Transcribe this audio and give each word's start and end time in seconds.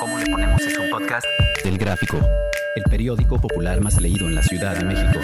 ¿Cómo 0.00 0.18
le 0.18 0.26
ponemos 0.26 0.60
es 0.62 0.78
un 0.78 0.90
podcast? 0.90 1.26
Del 1.64 1.78
Gráfico, 1.78 2.18
el 2.76 2.84
periódico 2.84 3.40
popular 3.40 3.80
más 3.80 4.00
leído 4.00 4.26
en 4.26 4.34
la 4.34 4.42
Ciudad 4.42 4.76
de 4.76 4.84
México. 4.84 5.20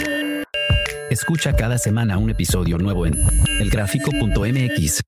Escucha 1.10 1.54
cada 1.54 1.78
semana 1.78 2.18
un 2.18 2.30
episodio 2.30 2.78
nuevo 2.78 3.06
en 3.06 3.14
elgráfico.mx 3.60 5.00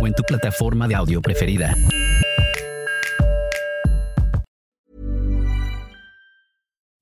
o 0.00 0.06
en 0.06 0.14
tu 0.14 0.22
plataforma 0.22 0.88
de 0.88 0.94
audio 0.94 1.20
preferida. 1.20 1.76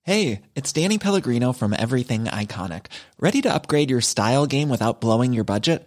Hey, 0.05 0.43
it's 0.57 0.73
Danny 0.73 0.99
Pellegrino 0.99 1.53
from 1.53 1.73
Everything 1.73 2.25
Iconic. 2.25 2.87
Ready 3.21 3.41
to 3.43 3.55
upgrade 3.55 3.89
your 3.89 4.01
style 4.01 4.47
game 4.47 4.69
without 4.69 5.01
blowing 5.01 5.33
your 5.33 5.45
budget? 5.45 5.87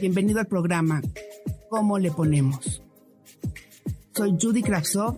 Bienvenido 0.00 0.40
al 0.40 0.46
programa 0.46 1.00
¿Cómo 1.70 2.00
le 2.00 2.10
ponemos? 2.10 2.82
Soy 4.12 4.36
Judy 4.40 4.60
Kravsov. 4.60 5.16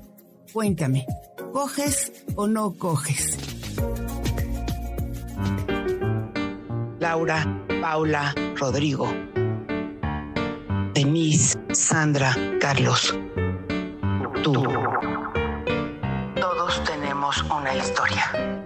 Cuéntame, 0.53 1.07
¿coges 1.51 2.13
o 2.37 2.47
no 2.47 2.75
coges? 2.75 3.39
Laura, 7.01 7.65
Paula, 7.81 8.35
Rodrigo, 8.57 9.09
Denise, 10.93 11.59
Sandra, 11.73 12.37
Carlos, 12.61 13.17
tú. 14.43 14.53
Todos 16.39 16.85
tenemos 16.85 17.43
una 17.51 17.75
historia. 17.75 18.62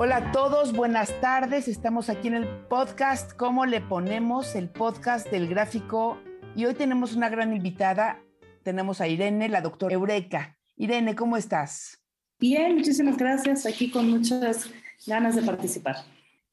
Hola 0.00 0.18
a 0.18 0.30
todos, 0.30 0.74
buenas 0.74 1.20
tardes. 1.20 1.66
Estamos 1.66 2.08
aquí 2.08 2.28
en 2.28 2.34
el 2.34 2.46
podcast 2.68 3.32
¿Cómo 3.32 3.66
le 3.66 3.80
ponemos? 3.80 4.54
El 4.54 4.68
podcast 4.68 5.26
del 5.28 5.48
gráfico. 5.48 6.20
Y 6.54 6.66
hoy 6.66 6.74
tenemos 6.74 7.16
una 7.16 7.28
gran 7.28 7.52
invitada. 7.52 8.22
Tenemos 8.62 9.00
a 9.00 9.08
Irene, 9.08 9.48
la 9.48 9.60
doctora 9.60 9.94
Eureka. 9.94 10.56
Irene, 10.76 11.16
¿cómo 11.16 11.36
estás? 11.36 12.00
Bien, 12.38 12.76
muchísimas 12.76 13.16
gracias. 13.16 13.66
Aquí 13.66 13.90
con 13.90 14.08
muchas 14.08 14.70
ganas 15.04 15.34
de 15.34 15.42
participar. 15.42 15.96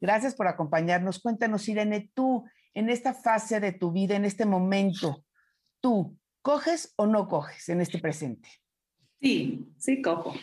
Gracias 0.01 0.33
por 0.33 0.47
acompañarnos. 0.47 1.19
Cuéntanos, 1.19 1.69
Irene, 1.69 2.09
tú, 2.15 2.45
en 2.73 2.89
esta 2.89 3.13
fase 3.13 3.59
de 3.59 3.73
tu 3.73 3.91
vida, 3.91 4.15
en 4.15 4.25
este 4.25 4.47
momento, 4.47 5.23
tú, 5.81 6.17
¿coges 6.41 6.95
o 6.95 7.05
no 7.05 7.27
coges 7.27 7.69
en 7.69 7.79
este 7.79 7.99
presente? 7.99 8.49
Sí, 9.21 9.71
sí, 9.77 10.01
cojo. 10.01 10.33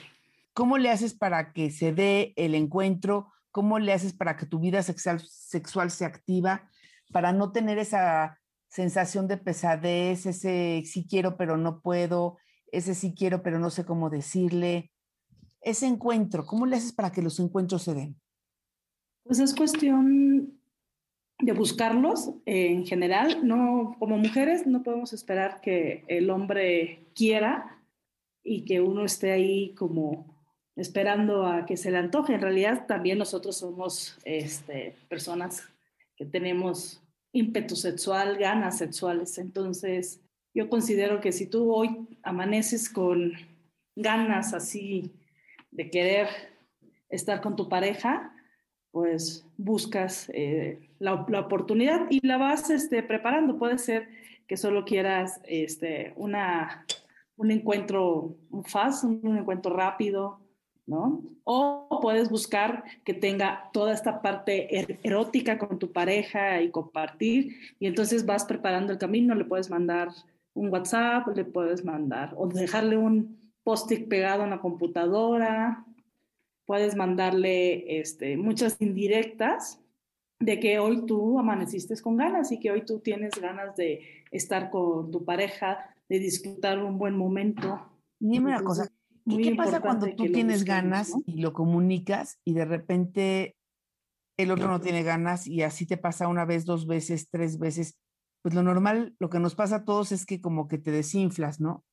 ¿Cómo 0.55 0.79
le 0.79 0.91
haces 0.91 1.15
para 1.15 1.53
que 1.53 1.71
se 1.71 1.93
dé 1.93 2.33
el 2.37 2.55
encuentro? 2.55 3.33
¿Cómo 3.51 3.79
le 3.79 3.93
haces 3.93 4.13
para 4.13 4.37
que 4.37 4.47
tu 4.47 4.61
vida 4.61 4.83
sexual, 4.83 5.21
sexual 5.21 5.91
se 5.91 6.05
activa? 6.05 6.69
Para 7.11 7.33
no 7.33 7.53
tener 7.53 7.79
esa 7.79 8.39
sensación 8.69 9.29
de 9.29 9.37
pesadez, 9.37 10.27
ese 10.27 10.83
sí 10.87 11.07
quiero 11.09 11.37
pero 11.37 11.57
no 11.57 11.81
puedo, 11.81 12.39
ese 12.71 12.95
sí 12.95 13.15
quiero 13.15 13.43
pero 13.43 13.59
no 13.59 13.71
sé 13.71 13.85
cómo 13.85 14.11
decirle. 14.11 14.91
Ese 15.61 15.87
encuentro, 15.87 16.45
¿cómo 16.45 16.67
le 16.67 16.77
haces 16.77 16.93
para 16.93 17.13
que 17.13 17.23
los 17.23 17.39
encuentros 17.39 17.83
se 17.83 17.95
den? 17.95 18.17
Pues 19.25 19.39
es 19.39 19.55
cuestión 19.55 20.59
de 21.39 21.53
buscarlos 21.53 22.31
eh, 22.47 22.73
en 22.73 22.87
general. 22.87 23.47
No, 23.47 23.97
como 23.99 24.19
mujeres 24.19 24.67
no 24.67 24.83
podemos 24.83 25.13
esperar 25.13 25.61
que 25.61 26.05
el 26.09 26.31
hombre 26.31 27.11
quiera 27.15 27.85
y 28.43 28.65
que 28.65 28.81
uno 28.81 29.05
esté 29.05 29.33
ahí 29.33 29.75
como 29.75 30.32
esperando 30.77 31.47
a 31.47 31.67
que 31.67 31.77
se 31.77 31.91
le 31.91 31.99
antoje. 31.99 32.35
En 32.35 32.41
realidad 32.41 32.87
también 32.87 33.19
nosotros 33.19 33.57
somos 33.57 34.19
este, 34.25 34.97
personas 35.09 35.69
que 36.17 36.25
tenemos 36.25 37.03
ímpetu 37.33 37.77
sexual, 37.77 38.39
ganas 38.39 38.79
sexuales. 38.79 39.39
Entonces, 39.39 40.21
yo 40.55 40.69
considero 40.69 41.21
que 41.21 41.33
si 41.33 41.47
tú 41.47 41.73
hoy 41.75 42.19
amaneces 42.23 42.89
con 42.89 43.33
ganas 43.97 44.55
así 44.55 45.13
de 45.71 45.91
querer 45.91 46.29
estar 47.09 47.41
con 47.41 47.57
tu 47.57 47.69
pareja, 47.69 48.35
pues 48.91 49.47
buscas 49.57 50.31
eh, 50.35 50.91
la, 50.99 51.25
la, 51.29 51.41
oportunidad 51.41 52.07
y 52.11 52.27
la 52.27 52.37
vas 52.37 52.69
este, 52.69 53.03
preparando. 53.03 53.59
Puede 53.59 53.79
ser 53.79 54.09
que 54.47 54.59
solo 54.59 54.85
quieras 54.85 55.41
este, 55.45 56.13
una, 56.17 56.85
un 57.37 57.51
encuentro 57.51 58.37
fast, 58.67 59.05
un 59.05 59.39
encuentro 59.39 59.75
rápido, 59.75 60.42
¿no? 60.93 61.23
O 61.45 61.99
puedes 62.03 62.29
buscar 62.29 62.85
que 63.05 63.15
tenga 63.15 63.71
toda 63.73 63.93
esta 63.93 64.21
parte 64.21 64.79
er, 64.79 64.99
erótica 65.03 65.59
con 65.59 65.79
tu 65.79 65.91
pareja 65.91 66.61
y 66.61 66.71
compartir, 66.71 67.57
y 67.81 67.87
entonces 67.87 68.27
vas 68.27 68.45
preparando 68.45 68.93
el 68.93 68.99
camino, 68.99 69.35
le 69.35 69.45
puedes 69.45 69.71
mandar 69.71 70.09
un 70.55 70.69
WhatsApp, 70.69 71.27
le 71.35 71.45
puedes 71.45 71.85
mandar, 71.85 72.35
o 72.37 72.47
dejarle 72.47 72.97
un 72.99 73.39
post-it 73.65 74.07
pegado 74.09 74.45
en 74.45 74.51
la 74.51 74.61
computadora, 74.61 75.85
puedes 76.67 76.95
mandarle 76.95 78.01
este, 78.01 78.37
muchas 78.37 78.81
indirectas 78.81 79.81
de 80.39 80.61
que 80.61 80.79
hoy 80.79 81.07
tú 81.07 81.39
amaneciste 81.39 81.99
con 82.03 82.17
ganas 82.17 82.53
y 82.53 82.59
que 82.59 82.71
hoy 82.71 82.85
tú 82.85 82.99
tienes 82.99 83.33
ganas 83.41 83.77
de 83.77 84.25
estar 84.31 84.71
con 84.71 85.11
tu 85.11 85.25
pareja, 85.25 85.95
de 86.09 86.19
disfrutar 86.19 86.83
un 86.83 86.99
buen 86.99 87.17
momento. 87.17 87.89
Dime 88.19 88.51
una 88.51 88.63
cosa, 88.63 88.89
¿Y 89.25 89.43
qué 89.43 89.55
pasa 89.55 89.81
cuando 89.81 90.07
tú 90.15 90.25
tienes 90.33 90.65
ganas 90.65 91.11
¿no? 91.11 91.23
y 91.27 91.41
lo 91.41 91.53
comunicas 91.53 92.41
y 92.45 92.55
de 92.55 92.65
repente 92.65 93.57
el 94.37 94.51
otro 94.51 94.69
no 94.69 94.81
tiene 94.81 95.03
ganas 95.03 95.47
y 95.47 95.63
así 95.63 95.87
te 95.87 95.97
pasa 95.97 96.29
una 96.29 96.45
vez, 96.45 96.65
dos 96.65 96.87
veces, 96.87 97.29
tres 97.31 97.59
veces? 97.59 97.99
Pues 98.43 98.55
lo 98.55 98.63
normal, 98.63 99.15
lo 99.21 99.31
que 99.31 99.39
nos 99.39 99.55
pasa 99.55 99.77
a 99.77 99.85
todos 99.85 100.11
es 100.11 100.27
que 100.27 100.41
como 100.41 100.67
que 100.67 100.79
te 100.79 100.91
desinflas, 100.91 101.61
¿no? 101.61 101.85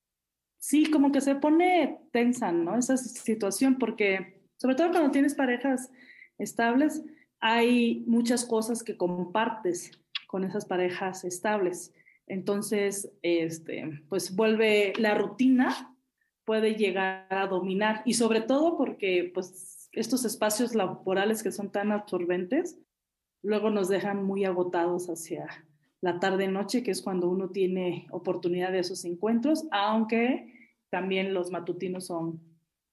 Sí, 0.57 0.89
como 0.89 1.11
que 1.11 1.21
se 1.21 1.35
pone 1.35 1.99
tensa, 2.11 2.51
¿no? 2.51 2.77
Esa 2.77 2.97
situación, 2.97 3.77
porque 3.77 4.41
sobre 4.57 4.75
todo 4.75 4.91
cuando 4.91 5.11
tienes 5.11 5.35
parejas 5.35 5.91
estables, 6.37 7.03
hay 7.39 8.03
muchas 8.07 8.45
cosas 8.45 8.83
que 8.83 8.97
compartes 8.97 9.91
con 10.27 10.43
esas 10.43 10.65
parejas 10.65 11.23
estables. 11.23 11.93
Entonces, 12.27 13.11
este, 13.21 14.03
pues 14.09 14.35
vuelve 14.35 14.93
la 14.97 15.15
rutina 15.15 15.95
puede 16.49 16.73
llegar 16.73 17.27
a 17.29 17.45
dominar 17.45 18.01
y 18.05 18.15
sobre 18.15 18.41
todo 18.41 18.75
porque 18.75 19.29
pues 19.35 19.87
estos 19.91 20.25
espacios 20.25 20.73
laborales 20.73 21.43
que 21.43 21.51
son 21.51 21.71
tan 21.71 21.91
absorbentes 21.91 22.79
luego 23.43 23.69
nos 23.69 23.87
dejan 23.87 24.23
muy 24.23 24.45
agotados 24.45 25.11
hacia 25.11 25.45
la 26.01 26.19
tarde 26.19 26.47
noche 26.47 26.81
que 26.81 26.89
es 26.89 27.03
cuando 27.03 27.29
uno 27.29 27.51
tiene 27.51 28.07
oportunidad 28.09 28.71
de 28.71 28.79
esos 28.79 29.05
encuentros 29.05 29.67
aunque 29.69 30.73
también 30.89 31.35
los 31.35 31.51
matutinos 31.51 32.07
son 32.07 32.41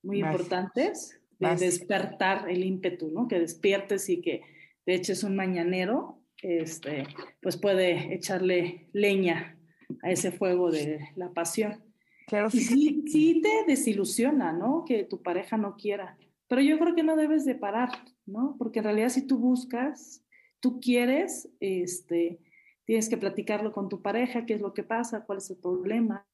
muy 0.02 0.18
importantes 0.18 1.18
de 1.38 1.56
despertar 1.56 2.50
el 2.50 2.62
ímpetu 2.62 3.10
no 3.10 3.26
que 3.26 3.40
despiertes 3.40 4.10
y 4.10 4.20
que 4.20 4.42
de 4.84 4.96
hecho 4.96 5.14
es 5.14 5.24
un 5.24 5.34
mañanero 5.34 6.20
este 6.42 7.06
pues 7.40 7.56
puede 7.56 8.12
echarle 8.12 8.90
leña 8.92 9.58
a 10.02 10.10
ese 10.10 10.30
fuego 10.30 10.70
de 10.70 11.08
la 11.16 11.32
pasión 11.32 11.85
Claro, 12.26 12.48
y 12.52 12.58
sí, 12.58 13.04
sí 13.06 13.40
te 13.40 13.70
desilusiona, 13.70 14.52
¿no? 14.52 14.84
Que 14.84 15.04
tu 15.04 15.22
pareja 15.22 15.56
no 15.56 15.76
quiera. 15.76 16.18
Pero 16.48 16.60
yo 16.60 16.78
creo 16.78 16.94
que 16.94 17.02
no 17.02 17.16
debes 17.16 17.44
de 17.44 17.54
parar, 17.54 17.90
¿no? 18.24 18.56
Porque 18.58 18.80
en 18.80 18.84
realidad 18.84 19.08
si 19.10 19.26
tú 19.26 19.38
buscas, 19.38 20.24
tú 20.60 20.80
quieres, 20.80 21.48
este, 21.60 22.40
tienes 22.84 23.08
que 23.08 23.16
platicarlo 23.16 23.72
con 23.72 23.88
tu 23.88 24.02
pareja, 24.02 24.46
qué 24.46 24.54
es 24.54 24.60
lo 24.60 24.74
que 24.74 24.82
pasa, 24.82 25.24
cuál 25.24 25.38
es 25.38 25.50
el 25.50 25.58
problema, 25.58 26.26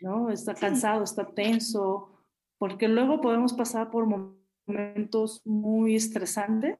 ¿no? 0.00 0.30
Está 0.30 0.54
cansado, 0.54 1.04
está 1.04 1.26
tenso, 1.26 2.10
porque 2.58 2.88
luego 2.88 3.20
podemos 3.20 3.52
pasar 3.52 3.90
por 3.90 4.06
momentos 4.06 5.42
muy 5.46 5.96
estresantes. 5.96 6.78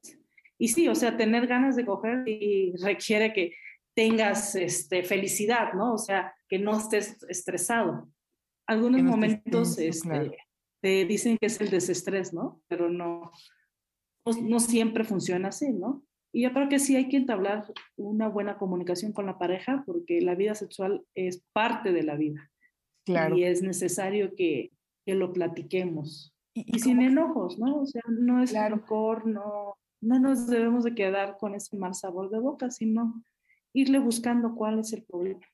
Y 0.58 0.68
sí, 0.68 0.88
o 0.88 0.94
sea, 0.94 1.16
tener 1.16 1.46
ganas 1.46 1.76
de 1.76 1.84
coger 1.84 2.26
y 2.28 2.74
requiere 2.76 3.32
que 3.32 3.54
tengas 3.94 4.54
este, 4.56 5.02
felicidad, 5.02 5.72
¿no? 5.74 5.94
O 5.94 5.98
sea, 5.98 6.34
que 6.48 6.58
no 6.58 6.76
estés 6.76 7.22
estresado. 7.28 8.08
Algunos 8.66 9.02
no 9.02 9.10
momentos 9.10 9.78
este, 9.78 10.08
claro. 10.08 10.32
te 10.80 11.04
dicen 11.04 11.38
que 11.38 11.46
es 11.46 11.60
el 11.60 11.70
desestrés, 11.70 12.32
¿no? 12.32 12.60
Pero 12.68 12.88
no, 12.88 13.30
no, 14.26 14.32
no, 14.42 14.60
siempre 14.60 15.04
funciona 15.04 15.48
así, 15.48 15.72
¿no? 15.72 16.04
Y 16.32 16.42
yo 16.42 16.52
creo 16.52 16.68
que 16.68 16.80
sí 16.80 16.96
hay 16.96 17.08
que 17.08 17.16
entablar 17.16 17.72
una 17.96 18.28
buena 18.28 18.58
comunicación 18.58 19.12
con 19.12 19.26
la 19.26 19.38
pareja 19.38 19.84
porque 19.86 20.20
la 20.20 20.34
vida 20.34 20.54
sexual 20.54 21.04
es 21.14 21.44
parte 21.52 21.92
de 21.92 22.02
la 22.02 22.16
vida. 22.16 22.50
Y 23.06 23.44
es 23.44 23.62
necesario 23.62 24.34
que, 24.34 24.72
que 25.04 25.14
lo 25.14 25.32
platiquemos. 25.32 26.34
Y, 26.54 26.78
sin 26.78 27.02
enojos, 27.02 27.58
¿no? 27.58 27.82
O 27.82 27.86
sea, 27.86 28.02
no 28.08 28.42
es 28.42 28.50
claro. 28.50 28.82
no, 29.26 29.76
no 30.00 30.20
nos 30.20 30.46
debemos 30.46 30.84
de 30.84 30.94
quedar 30.94 31.36
con 31.36 31.54
ese 31.54 31.76
mal 31.76 31.94
sabor 31.94 32.30
de 32.30 32.38
boca, 32.38 32.70
sino 32.70 33.22
irle 33.74 33.98
buscando 33.98 34.54
cuál 34.54 34.78
es 34.78 34.92
el 34.94 35.04
problema. 35.04 35.44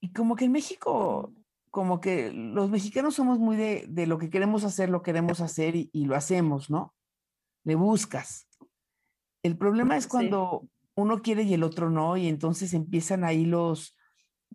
Y 0.00 0.12
como 0.12 0.36
que 0.36 0.46
en 0.46 0.52
México, 0.52 1.34
como 1.70 2.00
que 2.00 2.32
los 2.32 2.70
mexicanos 2.70 3.14
somos 3.16 3.38
muy 3.38 3.56
de, 3.56 3.84
de 3.88 4.06
lo 4.06 4.16
que 4.16 4.30
queremos 4.30 4.64
hacer, 4.64 4.88
lo 4.88 5.02
queremos 5.02 5.40
hacer 5.40 5.74
y, 5.76 6.04
lo 6.04 6.14
hacemos, 6.14 6.70
¿no? 6.70 6.94
Le 7.64 7.74
buscas. 7.74 8.46
El 9.42 9.58
problema 9.58 9.96
es 9.96 10.06
cuando 10.06 10.68
uno 10.94 11.20
quiere 11.20 11.42
y 11.42 11.52
el 11.52 11.64
otro 11.64 11.90
no, 11.90 12.16
y 12.16 12.28
entonces 12.28 12.72
empiezan 12.72 13.24
ahí 13.24 13.44
los, 13.44 13.96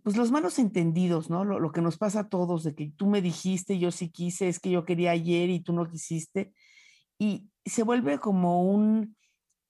pues 0.01 0.15
los 0.15 0.31
malos 0.31 0.57
entendidos, 0.57 1.29
¿no? 1.29 1.43
Lo, 1.43 1.59
lo, 1.59 1.71
que 1.71 1.81
nos 1.81 1.97
pasa 1.97 2.21
a 2.21 2.29
todos, 2.29 2.63
de 2.63 2.73
que 2.73 2.91
tú 2.95 3.07
me 3.07 3.21
dijiste, 3.21 3.77
yo 3.77 3.91
sí 3.91 4.09
quise, 4.09 4.47
es 4.47 4.59
que 4.59 4.69
yo 4.69 4.85
quería 4.85 5.11
ayer 5.11 5.49
y 5.49 5.59
tú 5.59 5.73
no 5.73 5.89
quisiste. 5.89 6.53
Y 7.19 7.49
se 7.65 7.83
vuelve 7.83 8.19
como 8.19 8.63
un 8.63 9.17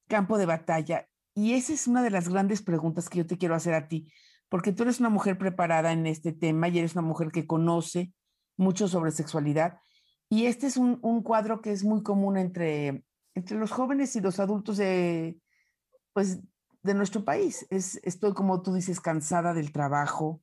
campo 0.08 0.38
de 0.38 0.46
batalla. 0.46 1.08
Y 1.36 1.54
esa 1.54 1.74
es 1.74 1.88
una 1.88 2.04
de 2.04 2.10
las 2.10 2.30
grandes 2.30 2.62
preguntas 2.62 3.10
que 3.10 3.20
yo 3.20 3.28
te 3.28 3.38
quiero 3.38 3.56
hacer 3.56 3.74
a 3.74 3.88
ti, 3.88 4.12
porque 4.50 4.74
tú 4.74 4.84
eres 4.84 5.00
una 5.00 5.10
mujer 5.10 5.38
preparada 5.38 5.92
en 5.92 6.08
este 6.08 6.34
tema 6.34 6.68
y 6.68 6.80
eres 6.80 6.94
una 6.94 7.02
mujer 7.02 7.32
que 7.32 7.48
conoce 7.48 8.12
mucho 8.58 8.88
sobre 8.88 9.12
sexualidad. 9.12 9.80
Y 10.30 10.46
este 10.46 10.68
es 10.68 10.78
un, 10.78 11.24
cuadro 11.24 11.62
que 11.62 11.72
es 11.72 11.84
muy 11.84 12.04
común 12.04 12.38
entre, 12.38 13.04
entre 13.34 13.58
los 13.58 13.72
jóvenes 13.72 14.16
y 14.16 14.22
los 14.22 14.40
adultos 14.40 14.78
de, 14.78 15.40
pues, 16.14 16.40
de 16.84 16.94
nuestro 16.94 17.24
país. 17.24 17.66
Es, 17.70 18.00
estoy, 18.04 18.34
como 18.34 18.62
tú 18.62 18.74
dices, 18.74 19.00
cansada 19.00 19.54
del 19.54 19.72
trabajo, 19.72 20.42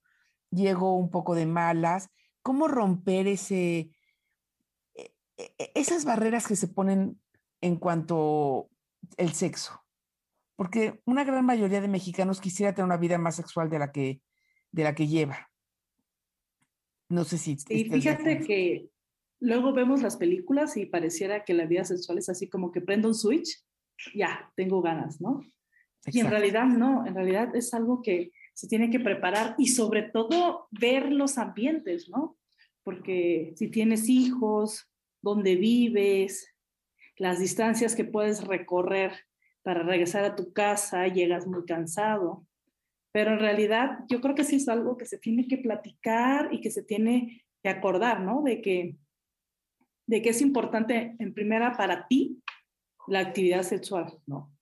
llego 0.50 0.96
un 0.96 1.10
poco 1.10 1.34
de 1.34 1.46
malas. 1.46 2.10
¿Cómo 2.42 2.68
romper 2.68 3.28
ese, 3.28 3.92
e, 4.94 5.14
e, 5.36 5.72
esas 5.74 6.04
barreras 6.04 6.46
que 6.46 6.56
se 6.56 6.68
ponen 6.68 7.20
en 7.60 7.76
cuanto 7.76 8.70
el 9.16 9.32
sexo? 9.34 9.85
Porque 10.56 11.00
una 11.04 11.24
gran 11.24 11.44
mayoría 11.44 11.80
de 11.80 11.88
mexicanos 11.88 12.40
quisiera 12.40 12.74
tener 12.74 12.86
una 12.86 12.96
vida 12.96 13.18
más 13.18 13.36
sexual 13.36 13.68
de 13.68 13.78
la 13.78 13.92
que, 13.92 14.20
de 14.72 14.84
la 14.84 14.94
que 14.94 15.06
lleva. 15.06 15.50
No 17.08 17.24
sé 17.24 17.38
si... 17.38 17.56
Y 17.68 17.84
fíjate 17.84 18.40
que 18.40 18.88
luego 19.40 19.72
vemos 19.72 20.02
las 20.02 20.16
películas 20.16 20.76
y 20.76 20.86
pareciera 20.86 21.44
que 21.44 21.54
la 21.54 21.66
vida 21.66 21.84
sexual 21.84 22.18
es 22.18 22.28
así 22.28 22.48
como 22.48 22.72
que 22.72 22.80
prendo 22.80 23.08
un 23.08 23.14
switch, 23.14 23.62
ya, 24.14 24.50
tengo 24.56 24.82
ganas, 24.82 25.20
¿no? 25.20 25.42
Y 26.06 26.20
en 26.20 26.30
realidad 26.30 26.66
no, 26.66 27.06
en 27.06 27.14
realidad 27.14 27.54
es 27.54 27.74
algo 27.74 28.00
que 28.00 28.32
se 28.54 28.68
tiene 28.68 28.90
que 28.90 29.00
preparar 29.00 29.54
y 29.58 29.68
sobre 29.68 30.02
todo 30.02 30.68
ver 30.70 31.12
los 31.12 31.36
ambientes, 31.36 32.08
¿no? 32.08 32.38
Porque 32.82 33.52
si 33.56 33.68
tienes 33.68 34.08
hijos, 34.08 34.88
dónde 35.20 35.56
vives, 35.56 36.54
las 37.16 37.40
distancias 37.40 37.94
que 37.96 38.04
puedes 38.04 38.46
recorrer 38.46 39.25
para 39.66 39.82
regresar 39.82 40.24
a 40.24 40.36
tu 40.36 40.52
casa, 40.52 41.08
llegas 41.08 41.44
muy 41.44 41.64
cansado. 41.64 42.46
Pero 43.10 43.32
en 43.32 43.40
realidad 43.40 44.04
yo 44.08 44.20
creo 44.20 44.36
que 44.36 44.44
sí 44.44 44.56
es 44.56 44.68
algo 44.68 44.96
que 44.96 45.06
se 45.06 45.18
tiene 45.18 45.48
que 45.48 45.58
platicar 45.58 46.54
y 46.54 46.60
que 46.60 46.70
se 46.70 46.84
tiene 46.84 47.44
que 47.64 47.68
acordar, 47.68 48.20
¿no? 48.20 48.42
De 48.42 48.62
que, 48.62 48.96
de 50.06 50.22
que 50.22 50.28
es 50.28 50.40
importante 50.40 51.16
en 51.18 51.34
primera 51.34 51.76
para 51.76 52.06
ti 52.06 52.40
la 53.08 53.18
actividad 53.18 53.62
sexual, 53.64 54.16
¿no? 54.26 54.56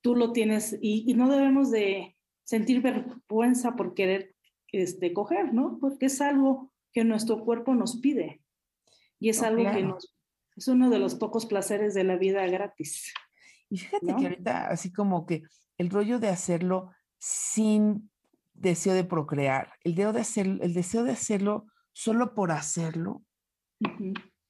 tú 0.00 0.16
lo 0.16 0.32
tienes 0.32 0.78
y, 0.80 1.12
no 1.14 1.28
debemos 1.28 1.70
de 1.70 2.16
sentir 2.44 2.80
vergüenza 2.80 3.76
por 3.76 3.94
querer 3.94 4.34
este, 4.72 5.12
coger, 5.12 5.52
¿no? 5.52 5.78
Porque 5.78 6.06
es 6.06 6.20
algo 6.22 6.72
que 6.92 7.04
nuestro 7.04 7.44
cuerpo 7.44 7.74
nos 7.74 7.96
pide 8.00 8.42
y 9.18 9.28
es 9.28 9.42
algo 9.42 9.70
que 9.70 9.82
nos, 9.82 10.14
es 10.56 10.68
uno 10.68 10.90
de 10.90 10.98
los 10.98 11.14
pocos 11.14 11.46
placeres 11.46 11.94
de 11.94 12.04
la 12.04 12.16
vida 12.16 12.46
gratis. 12.46 13.12
Y 13.70 13.78
fíjate 13.78 14.06
que 14.06 14.26
ahorita, 14.26 14.66
así 14.66 14.92
como 14.92 15.24
que 15.24 15.42
el 15.78 15.88
rollo 15.90 16.18
de 16.18 16.28
hacerlo 16.28 16.90
sin 17.18 18.10
deseo 18.52 18.94
de 18.94 19.04
procrear, 19.04 19.72
el, 19.84 19.94
deseo 19.94 20.12
de 20.12 20.20
hacer, 20.20 20.46
el 20.60 20.74
deseo 20.74 21.04
de 21.04 21.12
hacerlo 21.12 21.66
solo 21.92 22.34
por 22.34 22.50
hacerlo, 22.50 23.22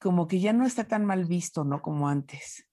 como 0.01 0.27
que 0.27 0.41
ya 0.41 0.53
no 0.53 0.67
está 0.67 0.89
tan 0.89 1.05
mal 1.05 1.27
visto, 1.27 1.65
¿no? 1.65 1.83
Como 1.83 2.09
antes. 2.09 2.67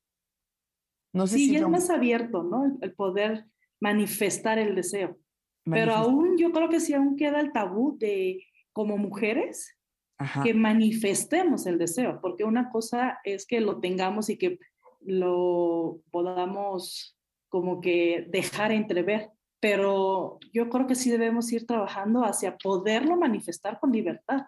No 1.13 1.27
sé 1.27 1.37
sí, 1.37 1.49
si 1.49 1.55
es 1.57 1.67
más 1.67 1.89
abierto, 1.89 2.43
¿no? 2.43 2.77
El, 2.81 2.93
poder 2.93 3.45
manifestar 3.79 4.57
el 4.57 4.75
deseo. 4.75 5.19
Pero 5.65 5.93
aún 5.93 6.37
yo 6.37 6.53
creo 6.53 6.69
que 6.69 6.79
sí 6.79 6.93
aún 6.93 7.17
queda 7.17 7.41
el 7.41 7.51
tabú 7.51 7.97
de 7.99 8.41
como 8.71 8.97
mujeres 8.97 9.77
que 10.43 10.53
manifestemos 10.53 11.67
el 11.67 11.77
deseo, 11.77 12.19
porque 12.21 12.43
una 12.43 12.69
cosa 12.69 13.19
es 13.23 13.45
que 13.45 13.59
lo 13.59 13.79
tengamos 13.79 14.29
y 14.29 14.37
que 14.37 14.59
lo 15.07 16.01
podamos 16.11 17.17
como 17.49 17.79
que 17.79 18.27
dejar 18.29 18.73
entrever, 18.73 19.29
pero 19.61 20.37
yo 20.51 20.69
creo 20.69 20.85
que 20.85 20.95
sí 20.95 21.09
debemos 21.09 21.51
ir 21.53 21.65
trabajando 21.65 22.25
hacia 22.25 22.57
poderlo 22.57 23.15
manifestar 23.15 23.79
con 23.79 23.93
libertad. 23.93 24.41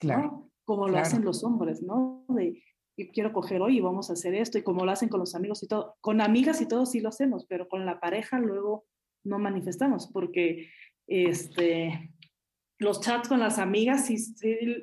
Claro. 0.00 0.50
Como 0.64 0.88
lo 0.88 0.98
hacen 0.98 1.24
los 1.24 1.44
hombres, 1.44 1.82
¿no? 1.82 2.24
De 2.28 2.60
yo 2.98 3.06
quiero 3.12 3.32
coger 3.32 3.62
hoy 3.62 3.78
y 3.78 3.80
vamos 3.80 4.10
a 4.10 4.14
hacer 4.14 4.34
esto, 4.34 4.58
y 4.58 4.62
como 4.62 4.84
lo 4.84 4.90
hacen 4.90 5.08
con 5.08 5.20
los 5.20 5.34
amigos 5.34 5.62
y 5.62 5.68
todo, 5.68 5.96
con 6.00 6.20
amigas 6.20 6.60
y 6.60 6.66
todo 6.66 6.86
sí 6.86 7.00
lo 7.00 7.10
hacemos, 7.10 7.46
pero 7.46 7.68
con 7.68 7.86
la 7.86 8.00
pareja 8.00 8.40
luego 8.40 8.86
no 9.22 9.38
manifestamos, 9.38 10.08
porque 10.08 10.70
este, 11.06 12.14
los 12.78 13.00
chats 13.00 13.28
con 13.28 13.38
las 13.38 13.58
amigas 13.58 14.06
sí, 14.06 14.16